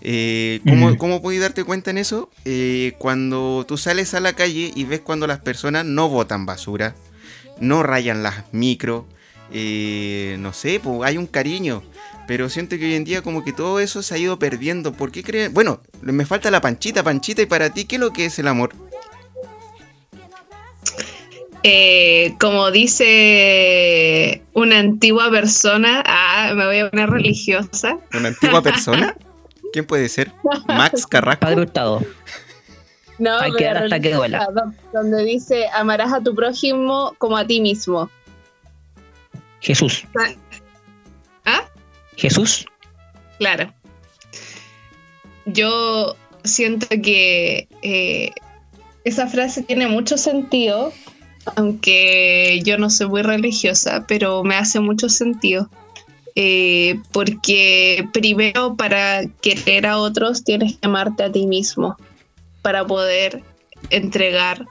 Eh, 0.00 0.60
¿cómo, 0.66 0.90
Mm. 0.90 0.96
¿Cómo 0.96 1.22
podéis 1.22 1.42
darte 1.42 1.62
cuenta 1.64 1.90
en 1.90 1.98
eso? 1.98 2.30
Eh, 2.44 2.94
cuando 2.98 3.64
tú 3.68 3.76
sales 3.78 4.14
a 4.14 4.20
la 4.20 4.32
calle 4.32 4.72
y 4.74 4.84
ves 4.84 5.00
cuando 5.00 5.26
las 5.26 5.38
personas 5.40 5.84
no 5.84 6.08
botan 6.08 6.44
basura, 6.46 6.94
no 7.60 7.82
rayan 7.82 8.22
las 8.22 8.44
micro, 8.52 9.06
eh, 9.52 10.36
no 10.40 10.52
sé, 10.52 10.80
pues 10.82 11.00
hay 11.04 11.18
un 11.18 11.26
cariño. 11.26 11.82
Pero 12.32 12.48
siento 12.48 12.78
que 12.78 12.86
hoy 12.86 12.94
en 12.94 13.04
día 13.04 13.20
como 13.20 13.44
que 13.44 13.52
todo 13.52 13.78
eso 13.78 14.00
se 14.02 14.14
ha 14.14 14.16
ido 14.16 14.38
perdiendo. 14.38 14.94
¿Por 14.94 15.12
qué 15.12 15.22
creen? 15.22 15.52
Bueno, 15.52 15.82
me 16.00 16.24
falta 16.24 16.50
la 16.50 16.62
panchita, 16.62 17.02
panchita, 17.02 17.42
y 17.42 17.46
para 17.46 17.68
ti, 17.74 17.84
¿qué 17.84 17.96
es 17.96 18.00
lo 18.00 18.10
que 18.10 18.24
es 18.24 18.38
el 18.38 18.48
amor? 18.48 18.72
Eh, 21.62 22.34
como 22.40 22.70
dice 22.70 24.42
una 24.54 24.78
antigua 24.78 25.30
persona, 25.30 26.02
ah, 26.06 26.52
me 26.54 26.64
voy 26.64 26.78
a 26.78 26.88
poner 26.88 27.10
religiosa. 27.10 27.98
¿Una 28.14 28.28
antigua 28.28 28.62
persona? 28.62 29.14
¿Quién 29.74 29.84
puede 29.84 30.08
ser? 30.08 30.32
¿Max 30.68 31.06
Carrasco? 31.10 31.40
Padre 31.40 31.60
Hurtado. 31.60 32.02
No, 33.18 33.40
Hay 33.40 33.52
que 33.52 33.64
dar 33.64 33.76
hasta 33.76 34.00
que 34.00 34.14
do- 34.14 34.24
Donde 34.94 35.22
dice, 35.26 35.66
amarás 35.74 36.14
a 36.14 36.22
tu 36.22 36.34
prójimo 36.34 37.14
como 37.18 37.36
a 37.36 37.46
ti 37.46 37.60
mismo. 37.60 38.08
Jesús. 39.60 40.06
Jesús. 42.22 42.66
Claro. 43.38 43.74
Yo 45.44 46.16
siento 46.44 46.86
que 47.02 47.66
eh, 47.82 48.30
esa 49.02 49.26
frase 49.26 49.62
tiene 49.62 49.88
mucho 49.88 50.16
sentido, 50.16 50.92
aunque 51.56 52.60
yo 52.64 52.78
no 52.78 52.90
soy 52.90 53.08
muy 53.08 53.22
religiosa, 53.22 54.04
pero 54.06 54.44
me 54.44 54.54
hace 54.54 54.78
mucho 54.78 55.08
sentido. 55.08 55.68
Eh, 56.36 57.00
porque 57.12 58.08
primero 58.12 58.76
para 58.76 59.26
querer 59.42 59.84
a 59.84 59.98
otros 59.98 60.44
tienes 60.44 60.78
que 60.78 60.86
amarte 60.86 61.24
a 61.24 61.32
ti 61.32 61.46
mismo 61.46 61.98
para 62.62 62.86
poder 62.86 63.42
entregar 63.90 64.64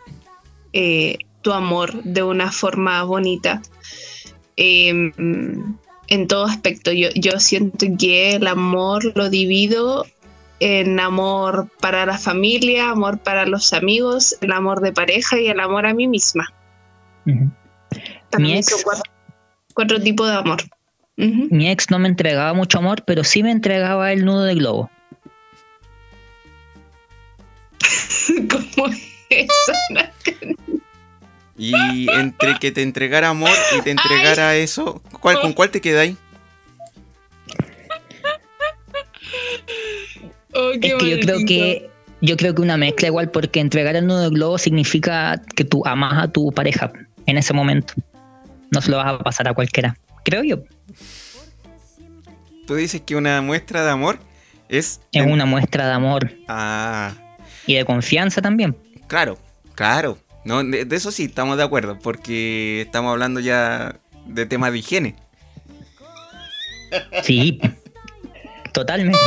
eh, 0.73 1.19
tu 1.41 1.51
amor 1.51 2.01
de 2.03 2.23
una 2.23 2.49
forma 2.51 3.03
bonita. 3.03 3.61
Eh, 4.55 5.11
en 6.11 6.27
todo 6.27 6.43
aspecto. 6.45 6.91
Yo, 6.91 7.07
yo 7.15 7.39
siento 7.39 7.85
que 7.97 8.35
el 8.35 8.45
amor 8.47 9.13
lo 9.15 9.29
divido 9.29 10.05
en 10.59 10.99
amor 10.99 11.69
para 11.79 12.05
la 12.05 12.17
familia, 12.17 12.89
amor 12.91 13.17
para 13.19 13.45
los 13.45 13.73
amigos, 13.73 14.35
el 14.41 14.51
amor 14.51 14.81
de 14.81 14.91
pareja 14.91 15.39
y 15.39 15.47
el 15.47 15.59
amor 15.59 15.85
a 15.85 15.93
mí 15.93 16.07
misma. 16.07 16.53
También 18.29 18.53
Mi 18.55 18.59
ex- 18.59 18.69
son 18.69 18.81
cuatro, 18.83 19.03
cuatro 19.73 20.01
tipos 20.01 20.27
de 20.27 20.35
amor. 20.35 20.61
Mi 21.15 21.69
ex 21.69 21.89
no 21.89 21.97
me 21.99 22.07
entregaba 22.09 22.53
mucho 22.53 22.79
amor, 22.79 23.03
pero 23.05 23.23
sí 23.23 23.41
me 23.43 23.51
entregaba 23.51 24.11
el 24.11 24.25
nudo 24.25 24.43
de 24.43 24.55
globo. 24.55 24.89
¿Cómo 28.75 28.87
es 28.87 29.01
eso? 29.29 29.71
Y 31.57 32.09
entre 32.09 32.57
que 32.57 32.71
te 32.71 32.81
entregara 32.81 33.29
amor 33.29 33.51
y 33.77 33.81
te 33.83 33.91
entregara 33.91 34.55
eso, 34.55 34.99
¿cuál, 35.21 35.39
¿con 35.39 35.53
cuál 35.53 35.69
te 35.71 35.79
quedáis? 35.81 36.17
Oh, 40.53 40.71
Es 40.73 40.79
que 40.79 40.89
yo 40.89 41.19
creo 41.21 41.37
que 41.47 41.89
yo 42.21 42.35
creo 42.37 42.53
que 42.53 42.61
una 42.61 42.75
mezcla 42.77 43.07
igual 43.07 43.31
porque 43.31 43.61
entregar 43.61 43.95
el 43.95 44.05
nudo 44.05 44.19
de 44.23 44.29
globo 44.29 44.57
significa 44.57 45.41
que 45.55 45.63
tú 45.63 45.81
amas 45.85 46.21
a 46.21 46.27
tu 46.27 46.51
pareja 46.51 46.91
en 47.25 47.37
ese 47.37 47.53
momento. 47.53 47.93
No 48.69 48.81
se 48.81 48.91
lo 48.91 48.97
vas 48.97 49.13
a 49.13 49.19
pasar 49.19 49.47
a 49.47 49.53
cualquiera. 49.53 49.95
Creo 50.25 50.43
yo. 50.43 50.57
Tú 52.67 52.75
dices 52.75 53.01
que 53.01 53.15
una 53.15 53.41
muestra 53.41 53.83
de 53.85 53.91
amor 53.91 54.19
es... 54.69 54.99
Es 55.13 55.25
una 55.25 55.45
muestra 55.45 55.87
de 55.87 55.93
amor 55.93 56.31
Ah, 56.49 57.13
y 57.65 57.75
de 57.75 57.85
confianza 57.85 58.41
también. 58.41 58.75
claro, 59.07 59.37
claro. 59.75 60.17
No, 60.43 60.63
de, 60.63 60.83
de 60.85 60.95
eso 60.95 61.11
sí 61.11 61.25
estamos 61.25 61.55
de 61.57 61.63
acuerdo, 61.63 61.97
porque 61.99 62.81
estamos 62.81 63.11
hablando 63.11 63.39
ya 63.39 64.00
de 64.33 64.45
temas 64.45 64.71
de 64.71 64.79
higiene. 64.79 65.15
Sí. 67.23 67.59
Totalmente. 68.73 69.17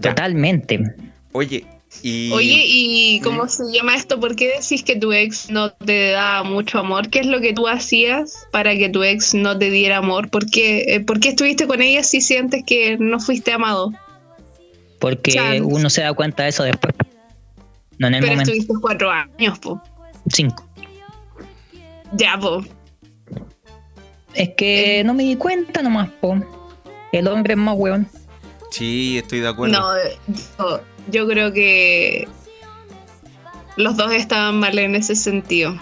Ya. 0.00 0.10
Totalmente. 0.10 0.80
Oye, 1.32 1.66
y... 2.02 2.30
Oye, 2.32 2.64
¿y 2.66 3.20
cómo 3.20 3.48
se 3.48 3.64
llama 3.72 3.96
esto? 3.96 4.18
¿Por 4.20 4.36
qué 4.36 4.52
decís 4.58 4.82
que 4.82 4.96
tu 4.96 5.12
ex 5.12 5.50
no 5.50 5.72
te 5.72 6.10
da 6.10 6.42
mucho 6.42 6.78
amor? 6.78 7.10
¿Qué 7.10 7.20
es 7.20 7.26
lo 7.26 7.40
que 7.40 7.52
tú 7.52 7.68
hacías 7.68 8.46
para 8.52 8.76
que 8.76 8.88
tu 8.88 9.02
ex 9.02 9.34
no 9.34 9.58
te 9.58 9.70
diera 9.70 9.98
amor? 9.98 10.30
¿Por 10.30 10.48
qué, 10.48 10.94
eh, 10.94 11.00
¿por 11.00 11.20
qué 11.20 11.30
estuviste 11.30 11.66
con 11.66 11.82
ella 11.82 12.02
si 12.02 12.20
sientes 12.20 12.62
que 12.64 12.96
no 12.98 13.18
fuiste 13.20 13.52
amado? 13.52 13.92
Porque 14.98 15.32
Chance. 15.32 15.62
uno 15.62 15.90
se 15.90 16.02
da 16.02 16.12
cuenta 16.14 16.44
de 16.44 16.50
eso 16.50 16.62
después. 16.62 16.94
No 17.98 18.06
en 18.06 18.14
el 18.14 18.20
Pero 18.20 18.32
momento. 18.32 18.52
estuviste 18.52 18.74
cuatro 18.80 19.10
años, 19.10 19.58
po. 19.58 19.80
Cinco. 20.32 20.66
Ya, 22.12 22.38
po. 22.38 22.64
Es 24.34 24.50
que 24.56 25.02
no 25.04 25.14
me 25.14 25.24
di 25.24 25.36
cuenta 25.36 25.82
nomás, 25.82 26.10
po. 26.20 26.36
El 27.12 27.26
hombre 27.28 27.54
es 27.54 27.58
más 27.58 27.74
weón. 27.76 28.08
Sí, 28.70 29.18
estoy 29.18 29.40
de 29.40 29.48
acuerdo. 29.48 29.78
No, 29.78 29.94
yo, 30.58 30.80
yo 31.10 31.26
creo 31.26 31.52
que 31.52 32.28
los 33.76 33.96
dos 33.96 34.12
estaban 34.12 34.60
mal 34.60 34.78
en 34.78 34.94
ese 34.94 35.16
sentido. 35.16 35.76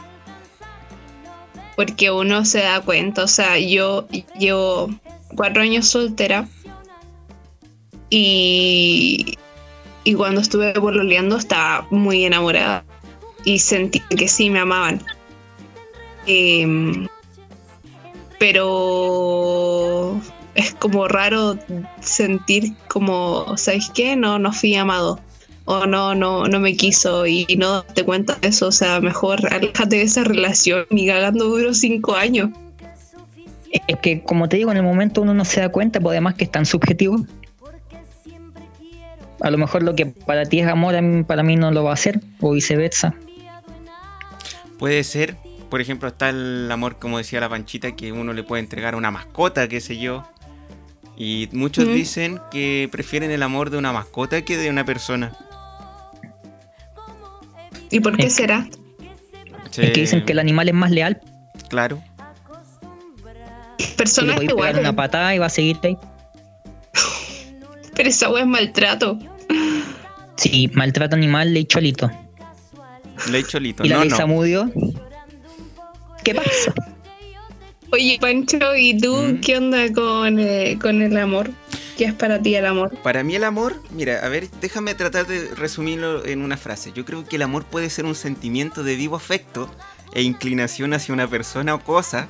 Porque 1.76 2.10
uno 2.10 2.44
se 2.44 2.60
da 2.60 2.80
cuenta, 2.80 3.22
o 3.22 3.28
sea, 3.28 3.58
yo 3.58 4.08
llevo 4.38 4.90
cuatro 5.36 5.62
años 5.62 5.86
soltera 5.86 6.48
y, 8.10 9.38
y 10.02 10.14
cuando 10.14 10.40
estuve 10.40 10.72
pololeando 10.72 11.36
estaba 11.36 11.86
muy 11.90 12.24
enamorada 12.24 12.84
y 13.44 13.60
sentí 13.60 14.00
que 14.00 14.28
sí 14.28 14.50
me 14.50 14.60
amaban. 14.60 15.02
Em, 16.26 17.06
pero 18.38 20.20
es 20.54 20.74
como 20.74 21.08
raro 21.08 21.58
sentir 22.00 22.72
como, 22.88 23.56
¿sabes 23.56 23.90
qué? 23.94 24.16
No, 24.16 24.38
no 24.38 24.52
fui 24.52 24.74
amado. 24.74 25.20
O 25.64 25.86
no, 25.86 26.14
no, 26.14 26.46
no 26.46 26.60
me 26.60 26.74
quiso 26.76 27.26
y 27.26 27.44
no 27.58 27.82
te 27.82 28.02
cuenta 28.02 28.36
de 28.36 28.48
eso. 28.48 28.68
O 28.68 28.72
sea, 28.72 29.00
mejor 29.00 29.52
aléjate 29.52 29.96
de 29.96 30.02
esa 30.02 30.24
relación. 30.24 30.86
Ni 30.90 31.06
cagando 31.06 31.44
duró 31.44 31.74
cinco 31.74 32.14
años. 32.14 32.50
Es 33.86 33.98
que, 34.00 34.22
como 34.22 34.48
te 34.48 34.56
digo, 34.56 34.70
en 34.70 34.78
el 34.78 34.82
momento 34.82 35.20
uno 35.20 35.34
no 35.34 35.44
se 35.44 35.60
da 35.60 35.68
cuenta, 35.68 36.00
pues 36.00 36.14
además 36.14 36.34
que 36.34 36.44
es 36.44 36.50
tan 36.50 36.64
subjetivo. 36.64 37.26
A 39.40 39.50
lo 39.50 39.58
mejor 39.58 39.82
lo 39.82 39.94
que 39.94 40.06
para 40.06 40.46
ti 40.46 40.60
es 40.60 40.66
amor, 40.66 40.94
para 41.26 41.42
mí 41.42 41.56
no 41.56 41.70
lo 41.70 41.84
va 41.84 41.92
a 41.92 41.96
ser, 41.96 42.20
o 42.40 42.52
viceversa. 42.52 43.14
Puede 44.78 45.04
ser, 45.04 45.36
por 45.70 45.80
ejemplo, 45.80 46.08
está 46.08 46.28
el 46.30 46.68
amor, 46.70 46.98
como 46.98 47.18
decía 47.18 47.40
la 47.40 47.48
Panchita, 47.48 47.94
que 47.96 48.12
uno 48.12 48.32
le 48.32 48.42
puede 48.42 48.60
entregar 48.62 48.94
a 48.94 48.96
una 48.96 49.10
mascota, 49.10 49.68
qué 49.68 49.80
sé 49.80 49.98
yo. 49.98 50.24
Y 51.16 51.48
muchos 51.52 51.86
Mm. 51.86 51.92
dicen 51.94 52.40
que 52.50 52.88
prefieren 52.92 53.30
el 53.30 53.42
amor 53.42 53.70
de 53.70 53.76
una 53.78 53.92
mascota 53.92 54.42
que 54.42 54.56
de 54.56 54.70
una 54.70 54.84
persona. 54.84 55.32
¿Y 57.90 58.00
por 58.00 58.16
qué 58.16 58.26
Es- 58.26 58.34
será? 58.34 58.68
Es 59.76 59.90
que 59.92 60.00
dicen 60.00 60.24
que 60.24 60.32
el 60.32 60.38
animal 60.38 60.68
es 60.68 60.74
más 60.74 60.90
leal. 60.90 61.20
Claro. 61.68 62.02
Tú 63.76 63.84
le 63.84 63.86
Personas 63.96 64.34
podéis 64.36 64.54
pegar 64.54 64.78
una 64.78 64.94
patada 64.94 65.34
y 65.34 65.38
va 65.38 65.46
a 65.46 65.50
seguirte 65.50 65.88
ahí. 65.88 65.96
Pero 67.94 68.08
esa 68.08 68.30
wea 68.30 68.42
es 68.42 68.48
maltrato. 68.48 69.18
Sí, 70.36 70.70
maltrato 70.74 71.16
animal, 71.16 71.52
ley 71.52 71.64
cholito. 71.64 72.10
Le 73.30 73.38
he 73.40 73.44
cholito. 73.44 73.84
Y 73.84 73.88
la 73.88 73.96
No, 73.96 74.00
ley 74.02 74.10
no. 74.10 74.16
Samudio. 74.16 74.70
¿Qué 76.28 76.34
pasa? 76.34 76.74
Oye, 77.90 78.18
Pancho, 78.20 78.76
¿y 78.76 78.98
tú 78.98 79.16
¿Mm? 79.16 79.40
qué 79.40 79.56
onda 79.56 79.90
con, 79.94 80.38
eh, 80.38 80.78
con 80.78 81.00
el 81.00 81.16
amor? 81.16 81.50
¿Qué 81.96 82.04
es 82.04 82.12
para 82.12 82.38
ti 82.38 82.54
el 82.54 82.66
amor? 82.66 82.94
Para 83.02 83.24
mí 83.24 83.34
el 83.34 83.44
amor, 83.44 83.82
mira, 83.92 84.18
a 84.18 84.28
ver, 84.28 84.50
déjame 84.60 84.94
tratar 84.94 85.26
de 85.26 85.48
resumirlo 85.54 86.26
en 86.26 86.42
una 86.42 86.58
frase. 86.58 86.92
Yo 86.94 87.06
creo 87.06 87.24
que 87.24 87.36
el 87.36 87.42
amor 87.42 87.64
puede 87.64 87.88
ser 87.88 88.04
un 88.04 88.14
sentimiento 88.14 88.82
de 88.82 88.96
vivo 88.96 89.16
afecto 89.16 89.74
e 90.12 90.20
inclinación 90.20 90.92
hacia 90.92 91.14
una 91.14 91.26
persona 91.28 91.74
o 91.74 91.82
cosa. 91.82 92.28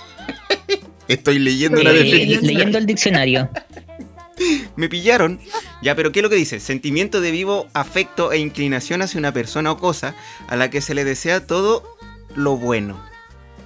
Estoy 1.08 1.38
leyendo 1.38 1.80
una 1.80 1.92
definición. 1.92 2.46
Leyendo 2.46 2.76
el 2.76 2.84
diccionario. 2.84 3.48
Me 4.76 4.90
pillaron. 4.90 5.40
Ya, 5.80 5.96
pero 5.96 6.12
¿qué 6.12 6.18
es 6.18 6.22
lo 6.22 6.28
que 6.28 6.36
dice? 6.36 6.60
Sentimiento 6.60 7.22
de 7.22 7.30
vivo 7.30 7.66
afecto 7.72 8.30
e 8.30 8.36
inclinación 8.36 9.00
hacia 9.00 9.18
una 9.18 9.32
persona 9.32 9.72
o 9.72 9.78
cosa 9.78 10.14
a 10.48 10.56
la 10.56 10.68
que 10.68 10.82
se 10.82 10.94
le 10.94 11.04
desea 11.04 11.46
todo 11.46 11.89
lo 12.34 12.56
bueno. 12.56 13.00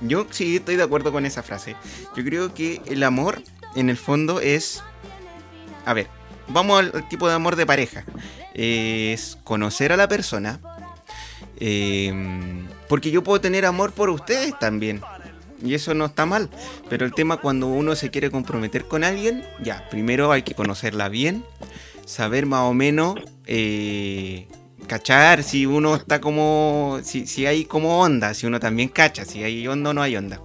Yo 0.01 0.27
sí 0.31 0.57
estoy 0.57 0.77
de 0.77 0.83
acuerdo 0.83 1.13
con 1.13 1.27
esa 1.27 1.43
frase. 1.43 1.77
Yo 2.17 2.25
creo 2.25 2.53
que 2.53 2.83
el 2.87 3.03
amor, 3.03 3.43
en 3.75 3.91
el 3.91 3.97
fondo, 3.97 4.41
es 4.41 4.83
a 5.87 5.95
ver, 5.95 6.09
vamos 6.49 6.79
al, 6.79 7.09
tipo 7.09 7.29
de 7.29 7.35
amor 7.35 7.57
de 7.57 7.67
pareja. 7.67 8.05
Es 8.55 9.39
conocer 9.45 9.93
a 9.93 9.97
la 9.97 10.09
persona. 10.09 10.61
eh, 11.61 12.65
porque 12.89 13.11
yo 13.11 13.23
puedo 13.23 13.41
tener 13.41 13.65
amor 13.65 13.93
por 13.93 14.11
ustedes 14.11 14.59
también. 14.59 15.01
Y 15.63 15.75
eso 15.75 15.95
no 15.95 16.05
está 16.05 16.27
mal. 16.27 16.51
Pero 16.89 17.07
el 17.07 17.15
tema 17.15 17.39
cuando 17.39 17.67
uno 17.67 17.97
se 17.97 18.11
quiere 18.11 18.31
comprometer 18.31 18.87
con 18.87 19.05
alguien, 19.05 19.45
ya, 19.63 19.89
primero 19.89 20.31
hay 20.33 20.43
que 20.43 20.55
conocerla 20.55 21.09
bien, 21.09 21.45
saber 22.05 22.47
más 22.47 22.63
o 22.63 22.75
menos, 22.75 23.17
eh, 23.47 24.47
cachar 24.85 25.43
si 25.43 25.67
uno 25.67 25.97
está 25.97 26.21
como, 26.21 27.01
si, 27.03 27.27
si 27.27 27.47
hay 27.47 27.65
como 27.65 28.01
onda, 28.01 28.35
si 28.35 28.47
uno 28.47 28.61
también 28.61 28.89
cacha, 28.89 29.25
si 29.25 29.43
hay 29.43 29.67
onda 29.67 29.91
o 29.91 29.95
no 29.95 30.03
hay 30.03 30.17
onda. 30.17 30.41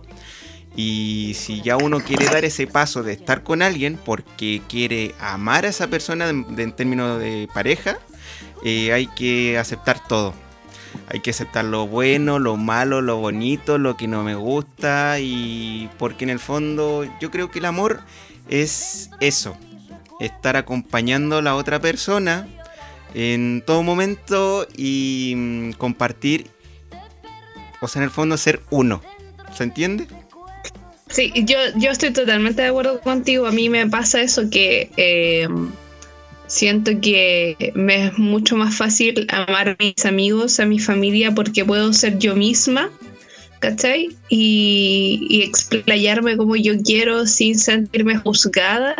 Y 0.75 1.35
si 1.35 1.61
ya 1.61 1.77
uno 1.77 1.99
quiere 1.99 2.25
dar 2.25 2.45
ese 2.45 2.67
paso 2.67 3.03
de 3.03 3.13
estar 3.13 3.43
con 3.43 3.61
alguien 3.61 3.99
porque 4.03 4.61
quiere 4.69 5.13
amar 5.19 5.65
a 5.65 5.69
esa 5.69 5.87
persona 5.87 6.29
en 6.29 6.71
términos 6.73 7.19
de 7.19 7.49
pareja, 7.53 7.97
eh, 8.63 8.93
hay 8.93 9.07
que 9.07 9.57
aceptar 9.57 10.05
todo. 10.07 10.33
Hay 11.07 11.19
que 11.19 11.31
aceptar 11.31 11.65
lo 11.65 11.87
bueno, 11.87 12.39
lo 12.39 12.55
malo, 12.57 13.01
lo 13.01 13.17
bonito, 13.17 13.77
lo 13.77 13.95
que 13.95 14.07
no 14.07 14.23
me 14.23 14.35
gusta 14.35 15.19
y 15.19 15.89
porque 15.97 16.23
en 16.23 16.29
el 16.31 16.39
fondo 16.39 17.05
yo 17.19 17.29
creo 17.31 17.51
que 17.51 17.59
el 17.59 17.65
amor 17.65 18.01
es 18.47 19.11
eso, 19.19 19.55
estar 20.19 20.55
acompañando 20.55 21.37
a 21.37 21.41
la 21.41 21.55
otra 21.55 21.79
persona 21.79 22.47
en 23.13 23.63
todo 23.65 23.83
momento 23.83 24.67
y 24.75 25.33
mm, 25.35 25.71
compartir, 25.73 26.47
o 27.81 27.87
sea, 27.87 28.01
en 28.01 28.05
el 28.05 28.11
fondo 28.11 28.37
ser 28.37 28.61
uno. 28.69 29.01
¿Se 29.55 29.63
entiende? 29.63 30.07
Sí, 31.09 31.33
yo, 31.35 31.57
yo 31.75 31.89
estoy 31.89 32.11
totalmente 32.11 32.61
de 32.61 32.67
acuerdo 32.67 33.01
contigo. 33.01 33.47
A 33.47 33.51
mí 33.51 33.69
me 33.69 33.87
pasa 33.87 34.21
eso 34.21 34.49
que 34.49 34.91
eh, 34.95 35.47
siento 36.45 36.91
que 37.01 37.71
me 37.73 38.07
es 38.07 38.17
mucho 38.17 38.55
más 38.55 38.75
fácil 38.75 39.25
amar 39.29 39.69
a 39.69 39.75
mis 39.79 40.05
amigos, 40.05 40.59
a 40.59 40.65
mi 40.65 40.79
familia, 40.79 41.33
porque 41.33 41.65
puedo 41.65 41.93
ser 41.93 42.19
yo 42.19 42.35
misma, 42.35 42.91
¿cachai? 43.59 44.09
Y 44.29 45.41
explayarme 45.43 46.37
como 46.37 46.55
yo 46.55 46.79
quiero 46.79 47.25
sin 47.25 47.57
sentirme 47.57 48.17
juzgada. 48.17 48.95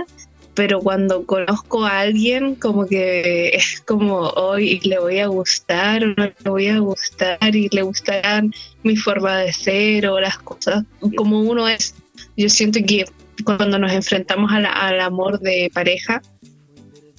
Pero 0.60 0.82
cuando 0.82 1.26
conozco 1.26 1.86
a 1.86 2.02
alguien, 2.02 2.56
como 2.56 2.86
que 2.86 3.52
es 3.54 3.82
como 3.88 4.28
hoy 4.28 4.82
le 4.82 5.00
voy 5.00 5.20
a 5.20 5.28
gustar 5.28 6.04
o 6.04 6.08
no 6.08 6.26
le 6.26 6.50
voy 6.50 6.68
a 6.68 6.80
gustar 6.80 7.56
y 7.56 7.70
le 7.70 7.82
gustarán 7.82 8.54
mi 8.84 8.98
forma 8.98 9.38
de 9.38 9.54
ser 9.54 10.08
o 10.08 10.20
las 10.20 10.38
cosas 10.38 10.84
como 11.16 11.40
uno 11.40 11.70
es. 11.70 11.96
Yo 12.36 12.50
siento 12.50 12.82
que 12.86 13.06
cuando 13.46 13.80
nos 13.80 13.94
enfrentamos 13.94 14.52
al 14.52 15.00
amor 15.00 15.40
de 15.40 15.72
pareja, 15.74 16.22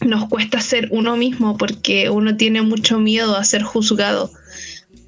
nos 0.04 0.28
cuesta 0.28 0.60
ser 0.60 0.88
uno 0.90 1.16
mismo 1.16 1.56
porque 1.56 2.10
uno 2.10 2.36
tiene 2.36 2.60
mucho 2.60 2.98
miedo 2.98 3.36
a 3.36 3.44
ser 3.44 3.62
juzgado. 3.62 4.30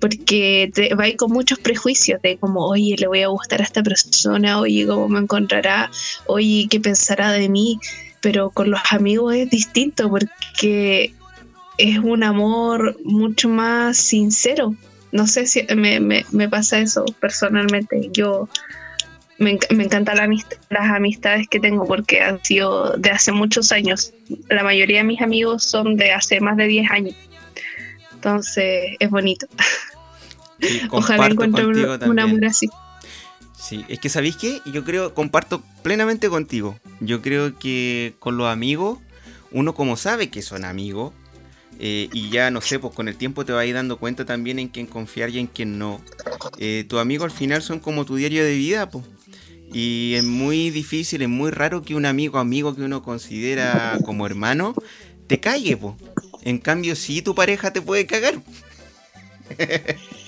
Porque 0.00 0.70
te 0.72 0.94
va 0.94 1.04
con 1.18 1.30
muchos 1.30 1.58
prejuicios 1.58 2.22
de 2.22 2.38
como, 2.38 2.66
oye, 2.66 2.96
le 2.98 3.08
voy 3.08 3.20
a 3.20 3.28
gustar 3.28 3.60
a 3.60 3.64
esta 3.64 3.82
persona, 3.82 4.58
oye, 4.58 4.86
cómo 4.86 5.06
me 5.10 5.20
encontrará, 5.20 5.90
oye, 6.26 6.66
qué 6.70 6.80
pensará 6.80 7.30
de 7.30 7.50
mí. 7.50 7.78
Pero 8.22 8.50
con 8.50 8.70
los 8.70 8.80
amigos 8.90 9.34
es 9.34 9.50
distinto 9.50 10.08
porque 10.08 11.12
es 11.76 11.98
un 11.98 12.22
amor 12.22 12.96
mucho 13.04 13.48
más 13.50 13.98
sincero. 13.98 14.74
No 15.10 15.26
sé 15.26 15.46
si 15.46 15.66
me, 15.76 16.00
me, 16.00 16.24
me 16.30 16.48
pasa 16.48 16.78
eso 16.78 17.04
personalmente. 17.20 18.08
Yo 18.12 18.48
me, 19.38 19.58
me 19.70 19.84
encantan 19.84 20.16
la 20.16 20.26
amist- 20.26 20.56
las 20.70 20.90
amistades 20.90 21.48
que 21.48 21.60
tengo 21.60 21.86
porque 21.86 22.22
han 22.22 22.42
sido 22.42 22.96
de 22.96 23.10
hace 23.10 23.32
muchos 23.32 23.72
años. 23.72 24.14
La 24.48 24.62
mayoría 24.62 24.98
de 24.98 25.04
mis 25.04 25.20
amigos 25.20 25.64
son 25.64 25.96
de 25.96 26.12
hace 26.12 26.40
más 26.40 26.56
de 26.56 26.66
10 26.68 26.90
años. 26.90 27.14
Entonces 28.14 28.96
es 28.98 29.11
bonito. 29.11 29.46
Ojalá 30.90 31.26
encuentre 31.26 31.66
un, 31.66 32.18
amor 32.20 32.44
así. 32.44 32.70
Sí, 33.62 33.85
es 33.88 34.01
que 34.01 34.09
¿sabéis 34.09 34.37
qué? 34.37 34.61
Yo 34.66 34.83
creo, 34.83 35.14
comparto 35.14 35.62
plenamente 35.85 36.29
contigo. 36.29 36.81
Yo 36.98 37.22
creo 37.22 37.57
que 37.61 38.14
con 38.18 38.37
los 38.37 38.48
amigos, 38.48 38.98
uno 39.53 39.72
como 39.72 39.96
sabe 39.96 40.31
que 40.31 40.42
son 40.42 40.64
amigos, 40.64 41.12
eh, 41.79 42.09
y 42.12 42.29
ya 42.31 42.51
no 42.51 42.61
sé, 42.61 42.81
pues 42.81 42.92
con 42.92 43.07
el 43.07 43.16
tiempo 43.16 43.44
te 43.44 43.53
vas 43.53 43.62
a 43.62 43.66
ir 43.66 43.75
dando 43.75 43.98
cuenta 43.98 44.25
también 44.25 44.59
en 44.59 44.66
quién 44.66 44.87
confiar 44.87 45.31
y 45.31 45.38
en 45.38 45.46
quién 45.46 45.79
no. 45.79 46.01
Eh, 46.59 46.85
tus 46.88 46.98
amigos 46.98 47.31
al 47.31 47.38
final 47.38 47.62
son 47.62 47.79
como 47.79 48.05
tu 48.05 48.16
diario 48.16 48.44
de 48.44 48.57
vida, 48.57 48.90
pues. 48.90 49.05
Y 49.72 50.14
es 50.16 50.25
muy 50.25 50.70
difícil, 50.70 51.22
es 51.22 51.29
muy 51.29 51.53
raro 51.53 51.83
que 51.83 51.94
un 51.94 52.05
amigo, 52.05 52.40
amigo 52.40 52.75
que 52.75 52.83
uno 52.83 53.05
considera 53.05 53.96
como 54.05 54.27
hermano, 54.27 54.75
te 55.29 55.38
cague, 55.38 55.77
pues. 55.77 55.94
En 56.42 56.59
cambio, 56.59 56.96
sí, 56.96 57.22
tu 57.22 57.37
pareja 57.37 57.72
te 57.72 57.81
puede 57.81 58.07
cagar. 58.07 58.42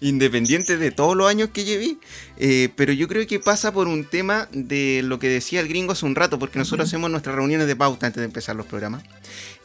Independiente 0.00 0.76
de 0.76 0.90
todos 0.90 1.16
los 1.16 1.28
años 1.28 1.50
que 1.52 1.64
llevé. 1.64 1.96
Eh, 2.36 2.70
pero 2.76 2.92
yo 2.92 3.08
creo 3.08 3.26
que 3.26 3.40
pasa 3.40 3.72
por 3.72 3.88
un 3.88 4.04
tema 4.04 4.48
de 4.52 5.02
lo 5.04 5.18
que 5.18 5.28
decía 5.28 5.60
el 5.60 5.68
gringo 5.68 5.92
hace 5.92 6.06
un 6.06 6.14
rato, 6.14 6.38
porque 6.38 6.58
nosotros 6.58 6.88
hacemos 6.88 7.10
nuestras 7.10 7.36
reuniones 7.36 7.66
de 7.66 7.76
pauta 7.76 8.06
antes 8.06 8.20
de 8.20 8.26
empezar 8.26 8.56
los 8.56 8.66
programas. 8.66 9.02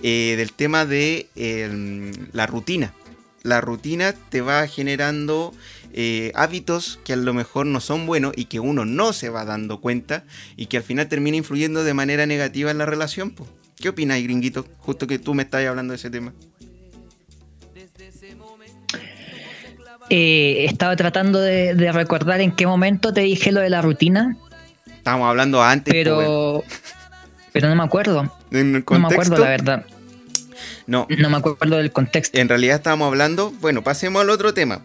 eh, 0.01 0.35
del 0.37 0.53
tema 0.53 0.85
de 0.85 1.27
eh, 1.35 2.11
la 2.33 2.45
rutina. 2.45 2.93
La 3.41 3.61
rutina 3.61 4.13
te 4.13 4.41
va 4.41 4.67
generando 4.67 5.53
eh, 5.93 6.31
hábitos 6.35 6.99
que 7.03 7.13
a 7.13 7.17
lo 7.17 7.33
mejor 7.33 7.65
no 7.65 7.79
son 7.79 8.05
buenos 8.05 8.33
y 8.35 8.45
que 8.45 8.59
uno 8.59 8.85
no 8.85 9.13
se 9.13 9.29
va 9.29 9.45
dando 9.45 9.81
cuenta 9.81 10.23
y 10.55 10.67
que 10.67 10.77
al 10.77 10.83
final 10.83 11.07
termina 11.07 11.37
influyendo 11.37 11.83
de 11.83 11.93
manera 11.93 12.25
negativa 12.25 12.71
en 12.71 12.77
la 12.77 12.85
relación. 12.85 13.31
po. 13.31 13.47
¿Qué 13.77 13.89
opinas, 13.89 14.21
gringuito? 14.23 14.65
Justo 14.79 15.07
que 15.07 15.19
tú 15.19 15.33
me 15.33 15.43
estás 15.43 15.65
hablando 15.65 15.91
de 15.91 15.97
ese 15.97 16.09
tema. 16.09 16.33
Eh, 20.15 20.65
estaba 20.65 20.95
tratando 20.95 21.39
de, 21.39 21.73
de 21.73 21.91
recordar 21.91 22.39
en 22.39 22.51
qué 22.51 22.67
momento 22.67 23.11
te 23.13 23.21
dije 23.21 23.51
lo 23.51 23.61
de 23.61 23.71
la 23.71 23.81
rutina, 23.81 24.37
Estábamos 24.85 25.27
hablando 25.27 25.63
antes, 25.63 25.91
weón. 25.91 26.19
pero, 26.19 26.63
pero 27.51 27.67
no 27.69 27.75
me 27.75 27.83
acuerdo. 27.83 28.31
No 28.51 28.63
me 28.63 29.07
acuerdo, 29.07 29.37
la 29.39 29.49
verdad. 29.49 29.85
No, 30.85 31.07
No 31.17 31.29
me 31.31 31.37
acuerdo 31.37 31.77
del 31.77 31.91
contexto. 31.91 32.37
En 32.37 32.47
realidad 32.47 32.75
estábamos 32.75 33.07
hablando, 33.07 33.51
bueno, 33.59 33.83
pasemos 33.83 34.21
al 34.21 34.29
otro 34.29 34.53
tema. 34.53 34.81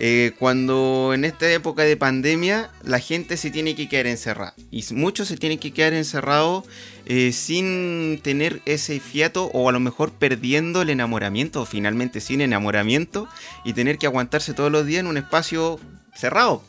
Eh, 0.00 0.32
cuando 0.38 1.10
en 1.12 1.24
esta 1.24 1.50
época 1.52 1.82
de 1.82 1.96
pandemia 1.96 2.70
la 2.84 3.00
gente 3.00 3.36
se 3.36 3.50
tiene 3.50 3.74
que 3.74 3.88
quedar 3.88 4.06
encerrada. 4.06 4.54
Y 4.70 4.84
muchos 4.94 5.28
se 5.28 5.36
tienen 5.36 5.58
que 5.58 5.72
quedar 5.72 5.92
encerrados 5.92 6.64
eh, 7.06 7.32
sin 7.32 8.20
tener 8.22 8.60
ese 8.64 9.00
fiato 9.00 9.46
o 9.52 9.68
a 9.68 9.72
lo 9.72 9.80
mejor 9.80 10.12
perdiendo 10.12 10.82
el 10.82 10.90
enamoramiento 10.90 11.62
o 11.62 11.66
finalmente 11.66 12.20
sin 12.20 12.40
enamoramiento 12.40 13.28
y 13.64 13.72
tener 13.72 13.98
que 13.98 14.06
aguantarse 14.06 14.54
todos 14.54 14.70
los 14.70 14.86
días 14.86 15.00
en 15.00 15.08
un 15.08 15.16
espacio 15.16 15.80
cerrado. 16.14 16.62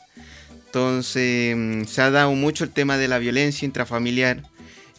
Entonces 0.66 1.56
mm, 1.56 1.84
se 1.84 2.02
ha 2.02 2.10
dado 2.10 2.34
mucho 2.34 2.64
el 2.64 2.72
tema 2.72 2.98
de 2.98 3.08
la 3.08 3.20
violencia 3.20 3.66
intrafamiliar. 3.66 4.44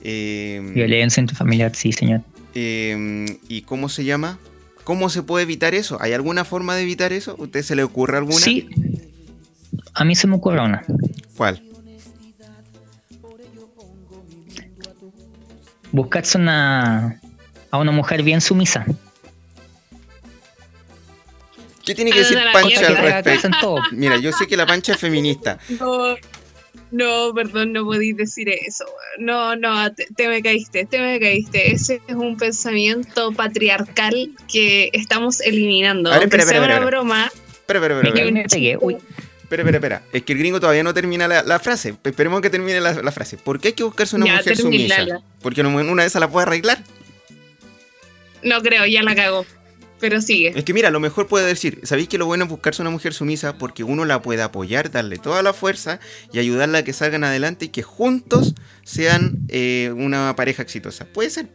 eh, 0.05 0.71
Violencia 0.73 1.21
intrafamiliar, 1.21 1.75
sí, 1.75 1.93
señor. 1.93 2.23
¿Y 2.55 3.63
cómo 3.63 3.89
se 3.89 4.05
llama? 4.05 4.39
¿Cómo 4.85 5.09
se 5.11 5.23
puede 5.23 5.45
evitar 5.45 5.75
eso? 5.75 5.99
¿Hay 6.01 6.13
alguna 6.13 6.45
forma 6.45 6.75
de 6.75 6.83
evitar 6.83 7.13
eso? 7.13 7.35
¿Usted 7.39 7.63
se 7.63 7.77
le 7.77 7.83
ocurre 7.85 8.19
alguna? 8.19 8.39
Sí. 8.39 8.69
A 9.95 10.05
mí 10.05 10.15
se 10.15 10.27
me 10.27 10.37
ocurre 10.37 10.61
una. 10.61 10.83
¿Cuál? 11.37 11.63
Buscarse 15.93 16.39
una 16.39 17.21
a 17.71 17.79
una 17.79 17.93
mujer 17.93 18.23
bien 18.23 18.41
sumisa. 18.41 18.85
¿Qué 21.85 21.95
tiene 21.95 22.11
que 22.13 22.19
Ah, 22.19 22.23
decir 22.23 22.39
Pancha 22.53 22.87
al 22.87 22.97
respecto? 22.97 23.77
Mira, 23.93 24.17
yo 24.19 24.33
sé 24.33 24.47
que 24.47 24.57
la 24.57 24.67
Pancha 24.67 24.93
es 24.93 24.99
feminista. 24.99 25.59
No, 26.91 27.33
perdón, 27.35 27.73
no 27.73 27.85
podéis 27.85 28.17
decir 28.17 28.49
eso. 28.49 28.85
No, 29.19 29.55
no, 29.57 29.93
te, 29.95 30.07
te 30.17 30.29
me 30.29 30.43
caíste, 30.43 30.87
te 30.87 30.99
me 30.99 31.21
caíste. 31.21 31.73
Ese 31.73 32.01
es 32.09 32.15
un 32.17 32.37
pensamiento 32.37 33.31
patriarcal 33.33 34.31
que 34.53 34.91
estamos 34.93 35.41
eliminando. 35.41 36.11
A 36.11 36.15
ver, 36.15 36.23
Aunque 36.23 36.37
espera, 36.37 36.49
sea 36.51 36.61
espera, 36.61 36.79
una 36.79 36.87
broma, 36.87 37.31
Espera, 37.71 37.79
espera, 37.79 38.09
espera. 38.09 38.41
Espera. 38.43 38.79
Uy, 38.81 38.95
espera, 39.43 39.63
espera, 39.63 39.77
espera. 39.77 40.03
Es 40.13 40.23
que 40.25 40.33
el 40.33 40.39
gringo 40.41 40.59
todavía 40.59 40.83
no 40.83 40.93
termina 40.93 41.29
la, 41.29 41.43
la 41.45 41.61
frase. 41.61 41.95
Esperemos 42.03 42.41
que 42.41 42.51
termine 42.51 42.81
la, 42.81 42.95
la 42.95 43.13
frase. 43.13 43.37
¿Por 43.37 43.61
qué 43.61 43.69
hay 43.69 43.75
que 43.75 43.85
buscarse 43.85 44.17
una 44.17 44.27
Ya, 44.27 44.37
mujer 44.39 44.57
sumisa? 44.57 45.07
Porque 45.41 45.61
una, 45.63 46.03
de 46.03 46.09
esas 46.09 46.19
la 46.21 46.29
puede 46.29 46.47
arreglar. 46.47 46.79
no 48.43 48.61
creo, 48.63 48.85
ya 48.87 49.03
la 49.05 49.15
cagó. 49.15 49.47
Pero 50.01 50.21
sigue. 50.23 50.53
Es 50.57 50.65
que 50.65 50.73
mira, 50.73 50.91
lo 50.91 50.99
mejor 50.99 51.29
puede 51.29 51.47
decir, 51.47 51.81
¿sabéis 51.83 52.09
que 52.09 52.17
lo 52.17 52.27
bueno 52.27 52.45
es 52.45 52.51
buscarse 52.51 52.81
una 52.81 52.91
mujer 52.91 53.13
sumisa? 53.13 53.59
Porque 53.59 53.85
uno 53.85 54.05
la 54.07 54.23
puede 54.23 54.43
apoyar, 54.43 54.91
darle 54.91 55.19
toda 55.19 55.43
la 55.43 55.53
fuerza 55.53 56.01
y 56.33 56.39
ayudarla 56.39 56.79
a 56.79 56.83
que 56.83 56.93
salgan 56.95 57.23
adelante 57.23 57.67
y 57.67 57.69
que 57.69 57.83
juntos 57.83 58.55
sean 58.83 59.41
eh, 59.49 59.93
una 59.95 60.35
pareja 60.37 60.63
exitosa. 60.63 61.05
Puede 61.05 61.31
ser. 61.31 61.49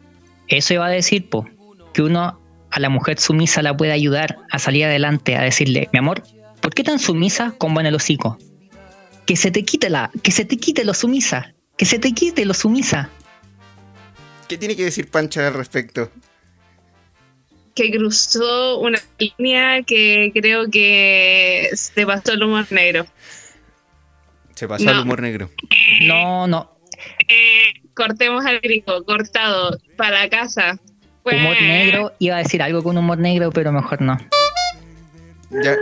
eso 0.47 0.75
iba 0.75 0.85
a 0.85 0.89
decir, 0.89 1.27
po, 1.27 1.49
que 1.93 2.03
uno 2.03 2.39
a 2.69 2.79
la 2.79 2.89
mujer 2.89 3.19
sumisa 3.19 3.61
la 3.61 3.75
puede 3.75 3.93
ayudar 3.93 4.37
a 4.51 4.59
salir 4.59 4.85
adelante, 4.85 5.35
a 5.35 5.41
decirle, 5.41 5.89
mi 5.91 5.99
amor, 5.99 6.23
¿por 6.61 6.73
qué 6.73 6.83
tan 6.83 6.99
sumisa 6.99 7.55
con 7.57 7.73
buen 7.73 7.85
el 7.85 7.95
hocico? 7.95 8.37
Que 9.25 9.35
se 9.35 9.49
te 9.49 9.63
quite 9.63 9.89
la, 9.89 10.11
que 10.21 10.31
se 10.31 10.45
te 10.45 10.57
quite 10.57 10.83
lo 10.83 10.93
sumisa, 10.93 11.55
que 11.77 11.85
se 11.85 11.97
te 11.97 12.13
quite 12.13 12.45
lo 12.45 12.53
sumisa. 12.53 13.09
¿Qué 14.47 14.57
tiene 14.57 14.75
que 14.75 14.83
decir 14.83 15.09
Pancha 15.09 15.47
al 15.47 15.53
respecto? 15.55 16.11
Que 17.75 17.91
cruzó 17.91 18.79
una 18.79 18.99
línea 19.19 19.83
que 19.83 20.31
creo 20.33 20.69
que 20.71 21.69
se 21.73 22.05
pasó 22.05 22.31
el 22.33 22.43
humor 22.43 22.65
negro. 22.71 23.05
Se 24.55 24.67
pasó 24.67 24.85
No. 24.85 24.91
al 24.91 24.99
humor 25.01 25.21
negro. 25.21 25.49
No, 26.03 26.47
no. 26.47 26.77
Eh, 27.27 27.73
cortemos 27.93 28.45
al 28.45 28.59
gringo, 28.61 29.03
cortado, 29.03 29.77
para 29.97 30.21
la 30.23 30.29
casa. 30.29 30.79
Humor 31.25 31.55
Pues, 31.57 31.61
negro. 31.61 32.13
Iba 32.19 32.35
a 32.35 32.39
decir 32.39 32.61
algo 32.61 32.81
con 32.81 32.97
humor 32.97 33.17
negro, 33.17 33.51
pero 33.51 33.71
mejor 33.73 34.01
no. 34.01 34.17
Ya. 35.51 35.75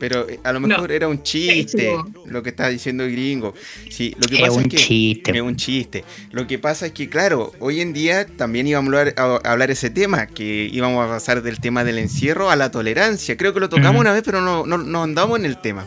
Pero 0.00 0.28
eh, 0.28 0.40
a 0.42 0.52
lo 0.52 0.58
mejor 0.58 0.88
No. 0.88 0.94
era 0.94 1.06
un 1.06 1.22
chiste 1.22 1.94
lo 2.26 2.42
que 2.42 2.48
está 2.50 2.68
diciendo 2.68 3.04
el 3.04 3.12
gringo. 3.12 3.54
Sí, 3.88 4.16
lo 4.18 4.26
que 4.26 4.34
Es 4.36 4.40
pasa 4.40 4.52
un 4.54 4.62
es 4.62 4.68
que 4.68 4.76
chiste. 4.78 5.30
es 5.36 5.40
un 5.42 5.54
chiste. 5.56 6.04
Lo 6.32 6.46
que 6.48 6.58
pasa 6.58 6.86
es 6.86 6.92
que, 6.92 7.08
claro, 7.08 7.52
hoy 7.60 7.80
en 7.80 7.92
día 7.92 8.26
también 8.26 8.66
íbamos 8.66 8.92
a 8.94 8.98
hablar, 9.00 9.14
a 9.16 9.36
hablar 9.52 9.70
ese 9.70 9.90
tema, 9.90 10.26
que 10.26 10.68
íbamos 10.72 11.04
a 11.06 11.08
pasar 11.08 11.42
del 11.42 11.60
tema 11.60 11.84
del 11.84 11.98
encierro 11.98 12.50
a 12.50 12.56
la 12.56 12.70
tolerancia. 12.72 13.36
Creo 13.36 13.54
que 13.54 13.60
lo 13.60 13.68
tocamos 13.68 14.00
una 14.00 14.12
vez, 14.12 14.22
pero 14.24 14.40
no, 14.40 14.66
no, 14.66 14.78
no 14.78 15.02
andamos 15.04 15.38
en 15.38 15.44
el 15.44 15.60
tema. 15.60 15.86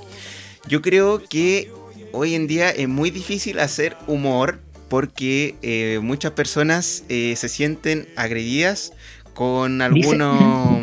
Yo 0.67 0.81
creo 0.81 1.21
que 1.27 1.69
hoy 2.13 2.35
en 2.35 2.47
día 2.47 2.69
es 2.69 2.87
muy 2.87 3.09
difícil 3.09 3.59
hacer 3.59 3.97
humor 4.07 4.59
porque 4.89 5.55
eh, 5.63 5.99
muchas 6.03 6.33
personas 6.33 7.03
eh, 7.09 7.33
se 7.35 7.49
sienten 7.49 8.07
agredidas 8.15 8.93
con 9.33 9.81
algunos, 9.81 10.79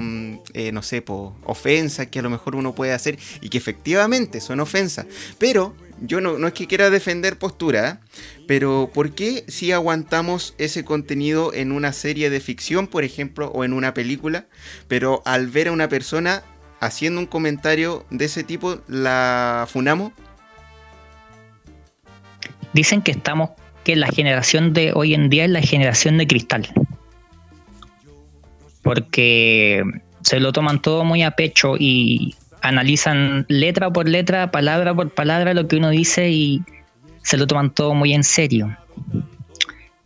eh, 0.55 0.73
no 0.73 0.83
sé, 0.83 1.03
po, 1.03 1.37
ofensas 1.45 2.09
que 2.09 2.19
a 2.19 2.23
lo 2.23 2.31
mejor 2.31 2.57
uno 2.57 2.75
puede 2.75 2.93
hacer 2.93 3.19
y 3.41 3.49
que 3.49 3.59
efectivamente 3.59 4.41
son 4.41 4.61
ofensas. 4.61 5.07
Pero 5.39 5.75
yo 6.01 6.21
no, 6.21 6.39
no 6.39 6.47
es 6.49 6.55
que 6.55 6.67
quiera 6.67 6.91
defender 6.91 7.39
postura, 7.39 8.01
pero 8.47 8.91
¿por 8.93 9.13
qué 9.13 9.45
si 9.49 9.73
aguantamos 9.73 10.55
ese 10.59 10.85
contenido 10.85 11.53
en 11.53 11.73
una 11.73 11.93
serie 11.93 12.31
de 12.31 12.41
ficción, 12.41 12.87
por 12.87 13.05
ejemplo, 13.05 13.51
o 13.55 13.65
en 13.65 13.73
una 13.73 13.95
película, 13.95 14.47
pero 14.89 15.23
al 15.25 15.49
ver 15.49 15.69
a 15.69 15.73
una 15.73 15.89
persona 15.89 16.43
haciendo 16.81 17.21
un 17.21 17.27
comentario 17.27 18.07
de 18.11 18.25
ese 18.25 18.43
tipo, 18.43 18.81
la 18.89 19.67
funamos? 19.71 20.13
Dicen 22.73 23.03
que 23.03 23.11
estamos, 23.11 23.51
que 23.85 23.97
la 23.97 24.09
generación 24.09 24.73
de 24.73 24.93
hoy 24.95 25.15
en 25.15 25.29
día 25.29 25.45
es 25.45 25.51
la 25.51 25.61
generación 25.61 26.19
de 26.19 26.27
cristal. 26.27 26.69
Porque 28.83 29.83
se 30.23 30.41
lo 30.41 30.53
toman 30.53 30.83
todo 30.83 31.05
muy 31.05 31.23
a 31.23 31.33
pecho 31.33 31.77
y 31.79 32.35
analizan 32.63 33.47
letra 33.49 33.91
por 33.91 34.09
letra, 34.09 34.51
palabra 34.51 34.95
por 34.95 35.11
palabra 35.11 35.55
lo 35.55 35.67
que 35.67 35.77
uno 35.77 35.91
dice 35.91 36.31
y 36.31 36.63
se 37.23 37.37
lo 37.37 37.47
toman 37.47 37.73
todo 37.73 37.95
muy 37.95 38.13
en 38.13 38.25
serio. 38.25 38.77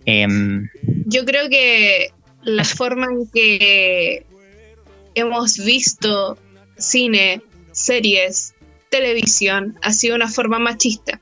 Em, 0.07 0.68
Yo 1.07 1.24
creo 1.24 1.48
que 1.48 2.12
la 2.42 2.64
forma 2.64 3.07
en 3.07 3.27
que 3.33 4.27
hemos 5.14 5.59
visto 5.59 6.38
cine, 6.77 7.42
series, 7.72 8.55
televisión 8.90 9.77
ha 9.83 9.92
sido 9.92 10.14
una 10.16 10.29
forma 10.29 10.59
machista. 10.59 11.20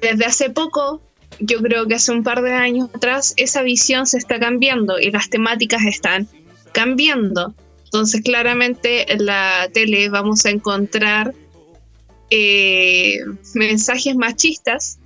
Desde 0.00 0.24
hace 0.24 0.50
poco, 0.50 1.02
yo 1.38 1.60
creo 1.60 1.86
que 1.86 1.94
hace 1.94 2.12
un 2.12 2.22
par 2.22 2.42
de 2.42 2.52
años 2.52 2.90
atrás, 2.94 3.34
esa 3.36 3.62
visión 3.62 4.06
se 4.06 4.18
está 4.18 4.38
cambiando 4.38 4.98
y 4.98 5.10
las 5.10 5.28
temáticas 5.28 5.82
están 5.84 6.28
cambiando. 6.72 7.54
Entonces, 7.86 8.20
claramente 8.22 9.12
en 9.12 9.26
la 9.26 9.70
tele 9.72 10.08
vamos 10.08 10.44
a 10.44 10.50
encontrar 10.50 11.34
eh, 12.30 13.20
mensajes 13.54 14.16
machistas 14.16 14.98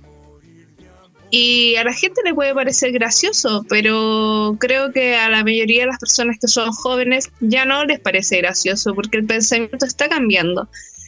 y 1.29 1.75
a 1.77 1.85
la 1.85 1.93
gente 1.93 2.21
le 2.25 2.33
puede 2.33 2.53
parecer 2.53 2.91
gracioso, 2.91 3.65
pero 3.69 4.57
creo 4.59 4.91
que 4.91 5.15
a 5.15 5.29
la 5.29 5.43
mayoría 5.43 5.81
de 5.81 5.87
las 5.87 5.99
personas 5.99 6.37
que 6.41 6.47
son 6.47 6.71
jóvenes 6.71 7.31
ya 7.39 7.63
no 7.63 7.85
les 7.85 7.99
parece 8.01 8.37
gracioso 8.37 8.93
porque 8.93 9.17
el 9.17 9.25
pensamiento 9.25 9.85
está 9.85 10.09
cambiando. 10.09 10.67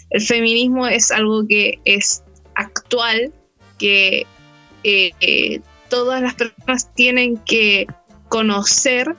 El 0.10 0.22
feminismo 0.22 0.88
es 0.88 1.12
algo 1.12 1.46
que 1.46 1.80
es 1.84 2.24
actual, 2.56 3.34
que 3.78 4.26
eh, 4.84 5.62
todas 5.90 6.22
las 6.22 6.36
personas 6.36 6.94
tienen 6.94 7.38
que 7.38 7.88
conocer 8.30 9.18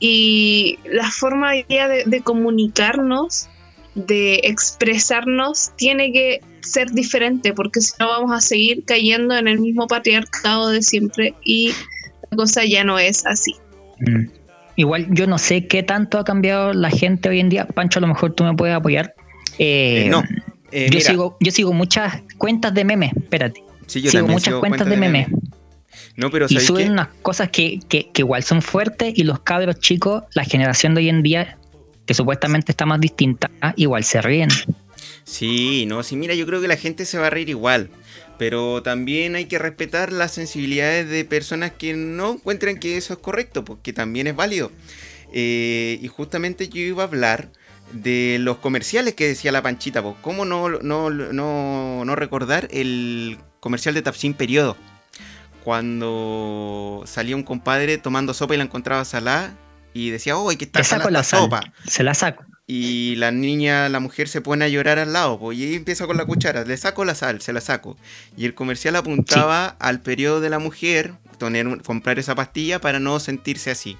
y 0.00 0.78
la 0.84 1.10
forma 1.10 1.52
ya 1.68 1.86
de, 1.86 2.04
de 2.06 2.20
comunicarnos, 2.22 3.48
de 3.94 4.40
expresarnos, 4.44 5.70
tiene 5.76 6.12
que 6.12 6.40
ser 6.62 6.90
diferente 6.90 7.52
porque 7.52 7.80
si 7.80 7.92
no 8.00 8.08
vamos 8.08 8.32
a 8.32 8.40
seguir 8.40 8.84
cayendo 8.84 9.36
en 9.36 9.46
el 9.48 9.60
mismo 9.60 9.86
patriarcado 9.86 10.70
de 10.70 10.82
siempre 10.82 11.34
y 11.44 11.72
la 12.30 12.36
cosa 12.36 12.64
ya 12.64 12.82
no 12.84 12.98
es 12.98 13.26
así. 13.26 13.54
mm. 14.00 14.40
Igual 14.76 15.08
yo 15.10 15.26
no 15.26 15.36
sé 15.36 15.66
qué 15.66 15.82
tanto 15.82 16.18
ha 16.18 16.24
cambiado 16.24 16.72
la 16.72 16.88
gente 16.88 17.28
hoy 17.28 17.40
en 17.40 17.50
día. 17.50 17.66
Pancho, 17.66 17.98
a 17.98 18.02
lo 18.02 18.06
mejor 18.06 18.32
tú 18.32 18.44
me 18.44 18.54
puedes 18.54 18.74
apoyar. 18.74 19.14
Eh, 19.58 20.04
Eh, 20.06 20.08
no. 20.08 20.22
Eh, 20.72 20.86
yo, 20.86 20.98
mira, 20.98 21.10
sigo, 21.10 21.36
yo 21.40 21.52
sigo 21.52 21.72
muchas 21.74 22.22
cuentas 22.38 22.72
de 22.72 22.84
memes, 22.84 23.12
espérate. 23.14 23.62
sí, 23.86 24.00
yo 24.00 24.10
sigo 24.10 24.22
también 24.22 24.34
muchas 24.36 24.52
sigo 24.52 24.60
cuentas 24.60 24.88
de 24.88 24.96
memes. 24.96 25.26
No, 26.16 26.30
pero 26.30 26.46
Y 26.48 26.54
¿sabes 26.54 26.66
suben 26.66 26.86
qué? 26.86 26.92
unas 26.92 27.08
cosas 27.22 27.50
que, 27.50 27.80
que- 27.88 28.10
que 28.12 28.22
igual 28.22 28.42
son 28.42 28.62
fuertes 28.62 29.12
y 29.16 29.24
los 29.24 29.40
cabros 29.40 29.78
chicos, 29.80 30.24
la 30.34 30.44
generación 30.44 30.94
de 30.94 31.00
hoy 31.02 31.08
en 31.08 31.22
día, 31.22 31.56
que 32.06 32.14
supuestamente 32.14 32.72
está 32.72 32.86
más 32.86 33.00
distinta, 33.00 33.50
igual 33.76 34.04
se 34.04 34.20
ríen. 34.20 34.48
Sí, 35.24 35.86
no, 35.86 36.02
sí, 36.02 36.16
mira, 36.16 36.34
yo 36.34 36.46
creo 36.46 36.60
que 36.60 36.68
la 36.68 36.76
gente 36.76 37.04
se 37.04 37.18
va 37.18 37.28
a 37.28 37.30
reír 37.30 37.48
igual. 37.48 37.90
Pero 38.38 38.82
también 38.82 39.34
hay 39.36 39.44
que 39.44 39.58
respetar 39.58 40.12
las 40.12 40.32
sensibilidades 40.32 41.08
de 41.10 41.24
personas 41.26 41.72
que 41.72 41.92
no 41.94 42.32
encuentran 42.34 42.78
que 42.78 42.96
eso 42.96 43.12
es 43.12 43.18
correcto, 43.18 43.64
porque 43.64 43.92
también 43.92 44.26
es 44.26 44.34
válido. 44.34 44.72
Eh, 45.32 45.98
y 46.02 46.08
justamente 46.08 46.68
yo 46.68 46.80
iba 46.80 47.02
a 47.02 47.06
hablar 47.06 47.50
de 47.92 48.38
los 48.40 48.56
comerciales 48.56 49.14
que 49.14 49.26
decía 49.26 49.52
la 49.52 49.62
Panchita, 49.62 50.02
¿cómo 50.22 50.44
no, 50.46 50.68
no, 50.70 51.10
no, 51.10 52.04
no 52.04 52.16
recordar 52.16 52.66
el 52.70 53.36
comercial 53.60 53.94
de 53.94 54.02
Tapsin 54.02 54.32
Periodo? 54.32 54.76
Cuando 55.64 57.02
salía 57.06 57.36
un 57.36 57.42
compadre 57.42 57.98
tomando 57.98 58.34
sopa 58.34 58.54
y 58.54 58.58
la 58.58 58.64
encontraba 58.64 59.04
salada 59.04 59.54
y 59.92 60.10
decía, 60.10 60.36
oh, 60.36 60.50
hay 60.50 60.56
que 60.56 60.64
estar 60.64 60.84
salada 60.84 61.10
la 61.10 61.24
sal, 61.24 61.40
sopa. 61.40 61.72
se 61.86 62.02
la 62.02 62.14
saco. 62.14 62.44
Y 62.66 63.16
la 63.16 63.32
niña, 63.32 63.88
la 63.88 63.98
mujer 63.98 64.28
se 64.28 64.40
pone 64.40 64.64
a 64.64 64.68
llorar 64.68 65.00
al 65.00 65.12
lado, 65.12 65.52
y 65.52 65.74
empieza 65.74 66.06
con 66.06 66.16
la 66.16 66.24
cuchara, 66.24 66.64
le 66.64 66.76
saco 66.76 67.04
la 67.04 67.16
sal, 67.16 67.40
se 67.40 67.52
la 67.52 67.60
saco. 67.60 67.96
Y 68.36 68.44
el 68.44 68.54
comercial 68.54 68.94
apuntaba 68.94 69.66
al 69.80 70.00
periodo 70.00 70.40
de 70.40 70.50
la 70.50 70.60
mujer, 70.60 71.14
tener, 71.38 71.82
comprar 71.82 72.20
esa 72.20 72.36
pastilla 72.36 72.80
para 72.80 73.00
no 73.00 73.18
sentirse 73.18 73.72
así. 73.72 73.98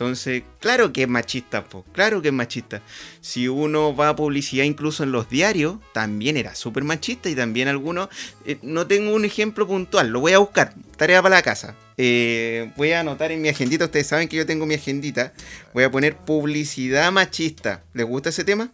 Entonces, 0.00 0.44
claro 0.60 0.94
que 0.94 1.02
es 1.02 1.08
machista, 1.08 1.62
pues, 1.62 1.84
claro 1.92 2.22
que 2.22 2.28
es 2.28 2.34
machista. 2.34 2.80
Si 3.20 3.48
uno 3.48 3.94
va 3.94 4.08
a 4.08 4.16
publicidad 4.16 4.64
incluso 4.64 5.02
en 5.04 5.12
los 5.12 5.28
diarios, 5.28 5.76
también 5.92 6.38
era 6.38 6.54
súper 6.54 6.84
machista 6.84 7.28
y 7.28 7.34
también 7.34 7.68
algunos... 7.68 8.08
eh, 8.46 8.56
no 8.62 8.86
tengo 8.86 9.14
un 9.14 9.26
ejemplo 9.26 9.66
puntual, 9.66 10.08
lo 10.08 10.20
voy 10.20 10.32
a 10.32 10.38
buscar, 10.38 10.72
tarea 10.96 11.20
para 11.20 11.34
la 11.34 11.42
casa. 11.42 11.74
Eh, 11.98 12.70
voy 12.78 12.92
a 12.92 13.00
anotar 13.00 13.30
en 13.30 13.42
mi 13.42 13.50
agendita, 13.50 13.84
ustedes 13.84 14.06
saben 14.06 14.26
que 14.26 14.38
yo 14.38 14.46
tengo 14.46 14.64
mi 14.64 14.72
agendita, 14.72 15.34
voy 15.74 15.84
a 15.84 15.90
poner 15.90 16.16
publicidad 16.16 17.12
machista. 17.12 17.82
¿Les 17.92 18.06
gusta 18.06 18.30
ese 18.30 18.42
tema? 18.42 18.70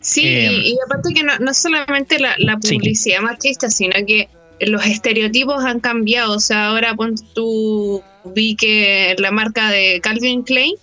Sí, 0.00 0.26
Eh, 0.26 0.52
y, 0.52 0.72
y 0.72 0.76
aparte 0.84 1.14
que 1.14 1.22
no, 1.22 1.38
no 1.38 1.54
solamente 1.54 2.18
la, 2.18 2.34
la 2.36 2.58
Sí. 2.62 2.74
publicidad 2.74 3.22
machista, 3.22 3.70
sino 3.70 3.94
que 4.06 4.28
los 4.60 4.84
estereotipos 4.84 5.64
han 5.64 5.80
cambiado. 5.80 6.34
O 6.36 6.40
sea, 6.40 6.66
ahora 6.68 6.94
pon 6.94 7.14
tú 7.34 8.02
vi 8.24 8.56
que 8.56 9.14
la 9.18 9.30
marca 9.30 9.70
de 9.70 10.00
Calvin 10.02 10.42
Klein 10.42 10.74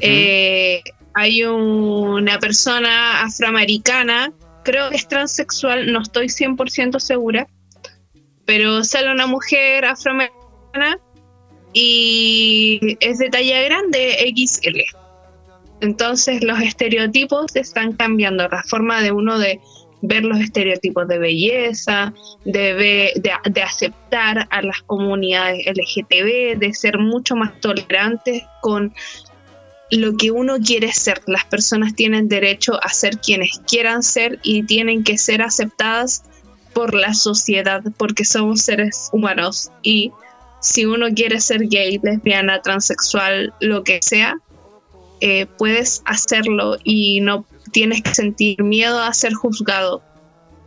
eh, 0.00 0.82
hay 1.14 1.44
una 1.44 2.38
persona 2.38 3.22
afroamericana, 3.22 4.32
creo 4.64 4.90
que 4.90 4.96
es 4.96 5.06
transexual, 5.06 5.92
no 5.92 6.02
estoy 6.02 6.26
100% 6.26 6.98
segura, 6.98 7.46
pero 8.44 8.82
sale 8.84 9.12
una 9.12 9.26
mujer 9.26 9.84
afroamericana 9.84 10.98
y 11.72 12.96
es 13.00 13.18
de 13.18 13.30
talla 13.30 13.62
grande 13.62 14.32
XL. 14.36 14.80
Entonces 15.80 16.42
los 16.42 16.60
estereotipos 16.60 17.54
están 17.56 17.92
cambiando, 17.92 18.48
la 18.48 18.62
forma 18.62 19.02
de 19.02 19.12
uno 19.12 19.38
de 19.38 19.60
ver 20.06 20.24
los 20.24 20.40
estereotipos 20.40 21.08
de 21.08 21.18
belleza, 21.18 22.12
de, 22.44 23.12
de 23.44 23.62
aceptar 23.62 24.46
a 24.50 24.62
las 24.62 24.82
comunidades 24.82 25.66
LGTB, 25.66 26.58
de 26.58 26.74
ser 26.74 26.98
mucho 26.98 27.36
más 27.36 27.60
tolerantes 27.60 28.42
con 28.60 28.92
lo 29.90 30.16
que 30.16 30.30
uno 30.30 30.58
quiere 30.58 30.92
ser. 30.92 31.22
Las 31.26 31.44
personas 31.44 31.94
tienen 31.94 32.28
derecho 32.28 32.78
a 32.82 32.88
ser 32.88 33.18
quienes 33.18 33.60
quieran 33.66 34.02
ser 34.02 34.38
y 34.42 34.64
tienen 34.64 35.04
que 35.04 35.18
ser 35.18 35.42
aceptadas 35.42 36.24
por 36.72 36.94
la 36.94 37.14
sociedad 37.14 37.82
porque 37.96 38.24
somos 38.24 38.62
seres 38.62 39.08
humanos 39.12 39.70
y 39.82 40.10
si 40.60 40.86
uno 40.86 41.06
quiere 41.14 41.40
ser 41.40 41.68
gay, 41.68 42.00
lesbiana, 42.02 42.62
transexual, 42.62 43.52
lo 43.60 43.84
que 43.84 44.00
sea, 44.02 44.36
eh, 45.20 45.46
puedes 45.58 46.02
hacerlo 46.06 46.78
y 46.82 47.20
no 47.20 47.44
tienes 47.72 48.02
que 48.02 48.14
sentir 48.14 48.62
miedo 48.62 49.00
a 49.00 49.12
ser 49.14 49.32
juzgado. 49.34 50.02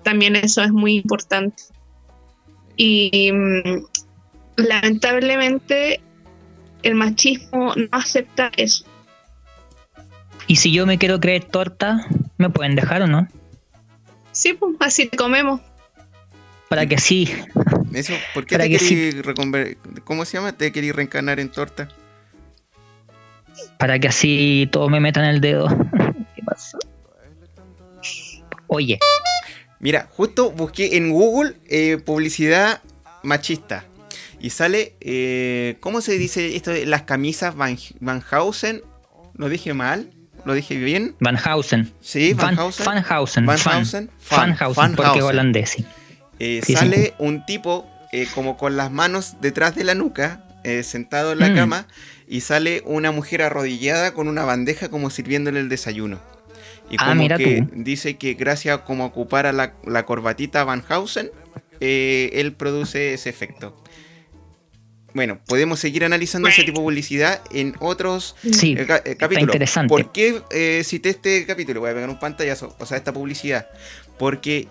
También 0.04 0.36
eso 0.36 0.62
es 0.64 0.72
muy 0.72 0.96
importante. 0.96 1.64
Y 2.76 3.32
mm, 3.32 3.86
lamentablemente 4.58 6.02
el 6.84 6.96
machismo 6.96 7.74
no 7.76 7.88
acepta 7.92 8.52
eso. 8.58 8.86
Y 10.48 10.58
si 10.58 10.72
yo 10.72 10.86
me 10.86 10.98
quiero 10.98 11.20
creer 11.20 11.44
torta, 11.44 12.08
¿me 12.38 12.50
pueden 12.50 12.76
dejar 12.76 13.02
o 13.02 13.08
no? 13.08 13.28
Sí, 14.32 14.54
pues 14.54 14.76
así 14.80 15.08
te 15.08 15.18
comemos. 15.18 15.60
Para 16.70 16.86
que 16.86 16.98
sí. 16.98 17.30
Eso, 17.94 18.14
¿Por 18.34 18.46
qué 18.46 18.56
Para 18.56 18.66
te 18.66 18.78
que 18.78 19.24
reconver- 19.24 19.78
¿Cómo 20.04 20.26
se 20.26 20.38
llama? 20.38 20.52
¿Te 20.54 20.72
querís 20.72 20.96
reencarnar 20.96 21.40
en 21.40 21.50
torta? 21.50 21.90
Para 23.80 24.00
que 24.00 24.08
así 24.08 24.70
todos 24.72 24.90
me 24.92 25.00
metan 25.00 25.26
el 25.26 25.42
dedo. 25.42 25.68
Oye, 28.67 28.99
Mira, 29.80 30.08
justo 30.12 30.51
busqué 30.51 30.97
en 30.97 31.12
Google 31.12 31.53
eh, 31.67 31.97
publicidad 32.03 32.82
machista. 33.23 33.86
Y 34.39 34.49
sale, 34.49 34.95
eh, 35.01 35.77
¿cómo 35.82 36.01
se 36.01 36.17
dice 36.17 36.56
esto 36.56 36.71
las 36.86 37.03
camisas 37.03 37.56
Van, 37.56 37.77
Van 37.99 38.23
Hausen? 38.32 38.82
¿Lo 39.36 39.49
dije 39.49 39.73
mal? 39.75 40.10
¿Lo 40.45 40.53
dije 40.56 40.77
bien? 40.77 41.15
Van 41.19 41.38
Hausen. 41.38 41.91
Sí, 42.01 42.34
Van, 42.34 42.47
Van, 42.56 42.60
Hausen. 42.60 42.86
Van 42.86 43.06
Hausen. 43.08 43.45
Van 43.45 43.58
Fan. 43.60 43.73
Hausen. 43.73 44.06
Van 44.08 44.15
Fan- 44.19 44.58
Hausen, 44.60 44.75
Van 44.84 44.95
porque 44.95 45.21
holandés, 45.21 45.69
sí. 45.71 45.86
Eh, 46.39 46.62
Sí, 46.65 46.73
sale 46.75 47.13
un 47.19 47.45
tipo 47.45 47.88
eh, 48.13 48.27
como 48.34 48.58
con 48.58 48.77
las 48.77 48.91
manos 48.91 49.36
detrás 49.41 49.75
de 49.75 49.84
la 49.84 49.93
nuca, 49.93 50.43
sentado 50.84 51.32
en 51.34 51.39
la 51.39 51.49
Mm. 51.49 51.56
cama, 51.56 51.88
y 52.27 52.41
sale 52.41 52.82
una 52.86 53.12
mujer 53.12 53.41
arrodillada 53.41 54.13
con 54.13 54.27
una 54.27 54.43
bandeja 54.43 54.89
como 54.89 55.10
sirviéndole 55.10 55.60
el 55.62 55.69
desayuno. 55.69 56.19
Y 56.89 56.95
Ah, 57.00 57.10
como 57.10 57.21
mira 57.21 57.38
que 57.38 57.63
tú. 57.63 57.69
dice 57.76 58.17
que 58.17 58.34
gracias 58.36 58.78
a 58.80 58.84
como 58.86 59.06
ocupara 59.06 59.52
la, 59.52 59.73
la 59.86 60.06
corbatita 60.06 60.63
Van 60.63 60.84
Hausen, 60.88 61.32
eh, 61.80 62.30
él 62.34 62.54
produce 62.54 63.13
ese 63.13 63.30
efecto. 63.30 63.76
Bueno, 65.13 65.39
podemos 65.47 65.80
seguir 65.80 66.06
analizando 66.06 66.47
ese 66.47 66.63
tipo 66.63 66.80
de 66.80 66.84
publicidad 66.86 67.41
en 67.52 67.76
otros 67.80 68.36
Sí, 68.52 68.76
eh, 68.78 68.86
ca- 68.86 69.02
eh, 69.04 69.15
capítulos. 69.15 69.56
interesante. 69.56 69.89
¿Por 69.89 70.12
qué 70.12 70.41
eh, 70.52 70.84
cité 70.86 71.10
este 71.10 71.45
capítulo? 71.45 71.80
Voy 71.80 71.89
a 71.89 71.93
pegar 71.93 72.10
un 72.10 72.19
pantallazo, 72.19 72.76
o 72.80 72.86
sea, 72.86 72.97
esta 72.97 73.12
publicidad. 73.13 73.67
Porque 74.19 74.67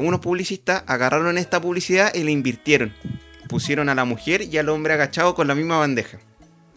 unos 0.00 0.20
publicistas 0.20 0.82
agarraron 0.86 1.36
esta 1.38 1.60
publicidad 1.60 2.14
y 2.14 2.22
la 2.24 2.30
invirtieron. 2.30 2.92
Pusieron 3.48 3.88
a 3.88 3.94
la 3.94 4.04
mujer 4.04 4.42
y 4.42 4.56
al 4.58 4.68
hombre 4.68 4.94
agachado 4.94 5.34
con 5.34 5.46
la 5.48 5.54
misma 5.54 5.78
bandeja. 5.78 6.18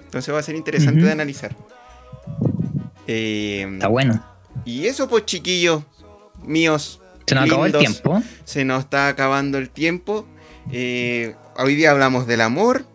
Entonces 0.06 0.34
va 0.34 0.40
a 0.40 0.44
ser 0.44 0.56
interesante 0.56 1.02
de 1.04 1.12
analizar. 1.12 1.56
Está 3.08 3.88
bueno. 3.88 4.24
Y 4.66 4.86
eso 4.88 5.08
pues 5.08 5.26
chiquillos 5.26 5.84
míos. 6.44 7.00
Se 7.28 7.36
nos 7.36 7.46
acabó 7.46 7.66
el 7.66 7.74
tiempo. 7.78 8.22
Se 8.44 8.66
nos 8.66 8.80
está 8.84 9.08
acabando 9.08 9.58
el 9.58 9.70
tiempo. 9.70 10.26
Eh, 10.72 11.36
hoy 11.58 11.76
día 11.76 11.92
hablamos 11.92 12.28
del 12.28 12.42
amor. 12.42 12.86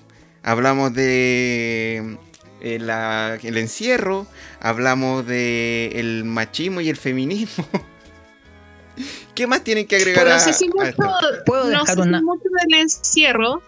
Hablamos 0.42 0.92
de 0.94 2.16
eh, 2.60 2.78
la- 2.78 3.38
el 3.42 3.56
encierro. 3.56 4.26
Hablamos 4.60 5.26
de 5.26 5.92
el 5.94 6.24
machismo 6.24 6.80
y 6.80 6.88
el 6.90 6.96
feminismo. 6.96 7.66
¿Qué 9.34 9.46
más 9.46 9.62
tienen 9.62 9.86
que 9.86 9.96
agregar 9.96 10.24
Pero 10.24 10.34
no 10.34 10.40
sé 10.40 10.52
si 10.52 10.66
a 10.66 10.68
mucho, 10.68 10.82
esto? 10.88 11.04
¿Puedo 11.46 11.64
no 11.64 11.70
dejar 11.70 11.86
sé 11.86 11.94
si 11.94 12.00
una- 12.08 12.20
mucho 12.22 12.42
del 12.66 12.80
encierro, 12.80 13.62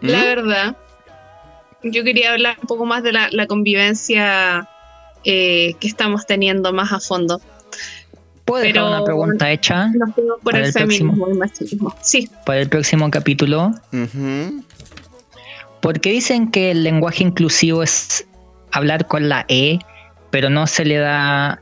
¿Mm? 0.00 0.06
la 0.06 0.24
verdad. 0.24 0.76
Yo 1.82 2.04
quería 2.04 2.32
hablar 2.32 2.56
un 2.60 2.66
poco 2.68 2.86
más 2.86 3.02
de 3.02 3.12
la, 3.12 3.28
la 3.30 3.46
convivencia 3.46 4.68
eh, 5.24 5.74
que 5.80 5.88
estamos 5.88 6.26
teniendo 6.26 6.72
más 6.72 6.92
a 6.92 7.00
fondo. 7.00 7.40
¿Puedo 8.44 8.62
dejar 8.62 8.74
Pero- 8.74 8.88
una 8.88 9.04
pregunta 9.04 9.50
hecha 9.50 9.88
Nos 9.88 10.10
por 10.14 10.38
Para 10.44 10.58
el, 10.58 10.64
el 10.66 10.72
próximo. 10.72 11.12
feminismo 11.12 11.28
y 11.34 11.38
machismo. 11.38 11.94
Sí, 12.00 12.30
para 12.44 12.60
el 12.60 12.68
próximo 12.68 13.10
capítulo? 13.10 13.72
Ujú. 13.92 14.62
Porque 15.80 16.10
dicen 16.10 16.50
que 16.50 16.70
el 16.70 16.82
lenguaje 16.84 17.22
inclusivo 17.24 17.82
es 17.82 18.26
hablar 18.72 19.06
con 19.06 19.28
la 19.28 19.44
E, 19.48 19.78
pero 20.30 20.50
no 20.50 20.66
se 20.66 20.84
le 20.84 20.96
da 20.98 21.60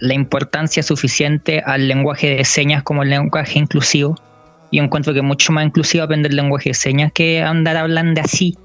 la 0.00 0.14
importancia 0.14 0.82
suficiente 0.82 1.62
al 1.64 1.88
lenguaje 1.88 2.34
de 2.36 2.44
señas 2.44 2.82
como 2.82 3.02
el 3.02 3.10
lenguaje 3.10 3.58
inclusivo. 3.58 4.16
Y 4.70 4.78
encuentro 4.80 5.12
que 5.12 5.20
es 5.20 5.24
mucho 5.24 5.52
más 5.52 5.64
inclusivo 5.64 6.02
aprender 6.04 6.32
el 6.32 6.36
lenguaje 6.36 6.70
de 6.70 6.74
señas 6.74 7.12
que 7.12 7.42
andar 7.42 7.76
hablando 7.76 8.20
así. 8.20 8.56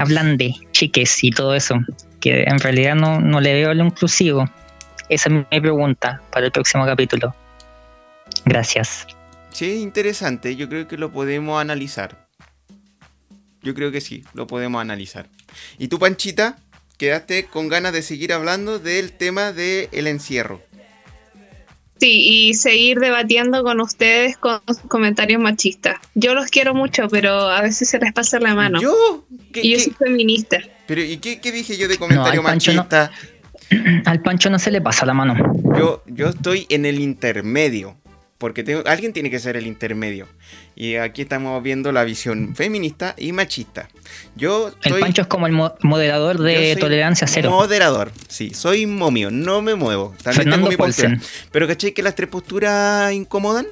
Hablando, 0.00 0.46
chiques 0.72 1.22
y 1.22 1.30
todo 1.30 1.54
eso. 1.54 1.74
Que 2.20 2.44
en 2.44 2.58
realidad 2.58 2.94
no, 2.94 3.20
no 3.20 3.40
le 3.40 3.52
veo 3.52 3.74
lo 3.74 3.84
inclusivo. 3.84 4.50
Esa 5.10 5.28
es 5.28 5.46
mi 5.50 5.60
pregunta 5.60 6.22
para 6.32 6.46
el 6.46 6.52
próximo 6.52 6.86
capítulo. 6.86 7.34
Gracias. 8.46 9.06
Sí, 9.52 9.82
interesante. 9.82 10.56
Yo 10.56 10.70
creo 10.70 10.88
que 10.88 10.96
lo 10.96 11.12
podemos 11.12 11.60
analizar. 11.60 12.26
Yo 13.62 13.74
creo 13.74 13.92
que 13.92 14.00
sí, 14.00 14.24
lo 14.32 14.46
podemos 14.46 14.80
analizar. 14.80 15.28
¿Y 15.78 15.88
tú, 15.88 15.98
Panchita? 15.98 16.56
Quedaste 16.96 17.44
con 17.44 17.68
ganas 17.68 17.92
de 17.92 18.00
seguir 18.00 18.32
hablando 18.32 18.78
del 18.78 19.12
tema 19.12 19.52
del 19.52 20.06
encierro. 20.06 20.62
Sí, 22.00 22.48
y 22.48 22.54
seguir 22.54 22.98
debatiendo 22.98 23.62
con 23.62 23.80
ustedes 23.80 24.36
con 24.36 24.60
sus 24.66 24.78
comentarios 24.88 25.40
machistas. 25.40 25.96
Yo 26.14 26.34
los 26.34 26.46
quiero 26.50 26.74
mucho, 26.74 27.08
pero 27.08 27.32
a 27.48 27.60
veces 27.62 27.88
se 27.88 27.98
les 27.98 28.12
pasa 28.12 28.40
la 28.40 28.54
mano. 28.54 28.80
¿Yo? 28.80 29.26
¿Qué, 29.52 29.60
y 29.62 29.70
yo 29.72 29.76
qué- 29.78 29.84
soy 29.84 29.92
feminista. 29.94 30.58
pero, 30.86 31.02
¿Y 31.02 31.18
qué, 31.18 31.40
qué 31.40 31.52
dije 31.52 31.76
yo 31.76 31.86
de 31.88 31.98
comentario 31.98 32.40
al 32.40 32.46
Pancho 32.46 32.72
no. 32.72 32.78
machista? 32.78 33.10
Al 34.06 34.20
Pancho 34.22 34.50
no 34.50 34.58
se 34.58 34.72
le 34.72 34.80
pasa 34.80 35.06
la 35.06 35.14
mano. 35.14 35.36
Yo, 35.78 36.02
yo 36.08 36.30
estoy 36.30 36.66
en 36.70 36.86
el 36.86 36.98
intermedio. 36.98 37.96
Porque 38.40 38.64
tengo, 38.64 38.82
alguien 38.86 39.12
tiene 39.12 39.30
que 39.30 39.38
ser 39.38 39.58
el 39.58 39.66
intermedio. 39.66 40.26
Y 40.74 40.94
aquí 40.96 41.20
estamos 41.20 41.62
viendo 41.62 41.92
la 41.92 42.04
visión 42.04 42.56
feminista 42.56 43.14
y 43.18 43.32
machista. 43.32 43.88
Yo 44.34 44.72
El 44.82 44.98
Pancho 44.98 45.20
es 45.22 45.28
como 45.28 45.46
el 45.46 45.52
mo- 45.52 45.74
moderador 45.82 46.38
de 46.38 46.74
tolerancia 46.76 47.26
cero. 47.26 47.50
Moderador, 47.50 48.10
sí, 48.28 48.54
soy 48.54 48.86
momio, 48.86 49.30
no 49.30 49.60
me 49.60 49.74
muevo. 49.74 50.14
También 50.22 50.44
Fernando 50.44 50.56
tengo 50.56 50.68
mi 50.70 50.76
postura. 50.78 51.08
Paulsen. 51.10 51.30
Pero 51.52 51.68
¿cachai 51.68 51.92
que 51.92 52.02
las 52.02 52.14
tres 52.14 52.30
posturas 52.30 53.12
incomodan? 53.12 53.66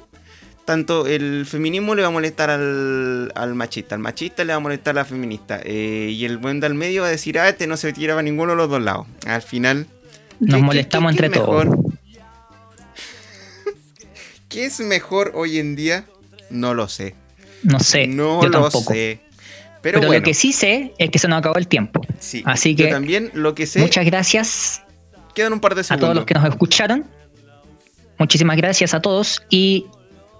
Tanto 0.65 1.07
el 1.07 1.47
feminismo 1.47 1.95
le 1.95 2.03
va 2.03 2.09
a 2.09 2.11
molestar 2.11 2.51
al, 2.51 3.31
al 3.33 3.55
machista, 3.55 3.95
al 3.95 4.01
machista 4.01 4.43
le 4.43 4.53
va 4.53 4.57
a 4.57 4.59
molestar 4.59 4.91
a 4.91 5.01
la 5.01 5.05
feminista. 5.05 5.59
eh, 5.63 6.09
y 6.13 6.25
el 6.25 6.37
buen 6.37 6.59
del 6.59 6.75
medio 6.75 7.01
va 7.01 7.07
a 7.07 7.11
decir, 7.11 7.39
ah, 7.39 7.49
este 7.49 7.65
no 7.65 7.75
se 7.75 7.91
tira 7.91 8.19
a 8.19 8.21
ninguno 8.21 8.51
de 8.51 8.57
los 8.57 8.69
dos 8.69 8.83
lados. 8.83 9.07
Al 9.25 9.41
final. 9.41 9.87
Nos 10.39 10.57
¿qué- 10.57 10.61
molestamos 10.63 11.11
qué- 11.13 11.17
qué 11.17 11.25
entre 11.25 11.41
todos. 11.41 11.65
¿Qué 14.49 14.65
es 14.65 14.79
mejor 14.79 15.31
hoy 15.35 15.59
en 15.59 15.75
día? 15.75 16.05
No 16.49 16.73
lo 16.73 16.87
sé. 16.89 17.15
No 17.63 17.79
sé, 17.79 18.07
no 18.07 18.41
yo 18.41 18.49
lo 18.49 18.61
tampoco. 18.63 18.93
sé. 18.93 19.19
Pero, 19.81 19.99
Pero, 19.99 19.99
bueno, 20.07 20.13
lo 20.19 20.23
que 20.23 20.33
sí 20.33 20.51
sé 20.51 20.93
es 20.97 21.09
que 21.09 21.19
se 21.19 21.27
nos 21.27 21.39
acabó 21.39 21.57
el 21.57 21.67
tiempo. 21.67 22.01
sí. 22.19 22.41
así 22.45 22.75
Yo 22.75 22.85
que 22.85 22.91
también 22.91 23.31
lo 23.33 23.55
que 23.55 23.65
sé, 23.65 23.79
Muchas 23.79 24.05
gracias 24.05 24.81
quedan 25.35 25.53
un 25.53 25.59
par 25.61 25.75
de 25.75 25.81
a 25.81 25.83
segundos. 25.85 26.01
todos 26.07 26.15
los 26.15 26.25
que 26.25 26.33
nos 26.33 26.43
escucharon. 26.49 27.05
Muchísimas 28.17 28.57
gracias 28.57 28.93
a 28.93 29.01
todos 29.01 29.41
y 29.49 29.85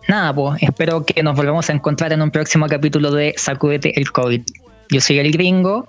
nada, 0.09 0.33
pues 0.35 0.61
espero 0.61 1.05
que 1.05 1.23
nos 1.23 1.35
volvamos 1.37 1.69
a 1.69 1.73
encontrar 1.73 2.11
en 2.11 2.21
un 2.21 2.31
próximo 2.31 2.67
capítulo 2.67 3.11
de 3.11 3.33
Sacúdete 3.37 3.97
el 3.97 4.11
COVID. 4.11 4.41
Yo 4.89 4.99
soy 4.99 5.19
el 5.19 5.31
gringo. 5.31 5.87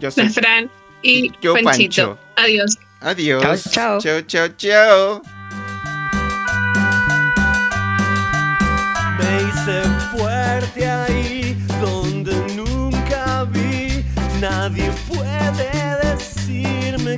Yo 0.00 0.10
soy 0.10 0.28
Fran 0.28 0.70
y 1.02 1.26
Y 1.26 1.32
yo, 1.40 1.54
Panchito. 1.54 2.16
Pancho. 2.16 2.18
Adiós. 2.36 2.78
Adiós. 3.00 3.42
Chao, 3.70 3.98
chao. 3.98 4.00
Chao, 4.00 4.20
chao, 4.22 4.48
chao. 4.58 5.39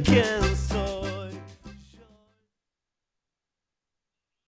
secure 0.01 0.42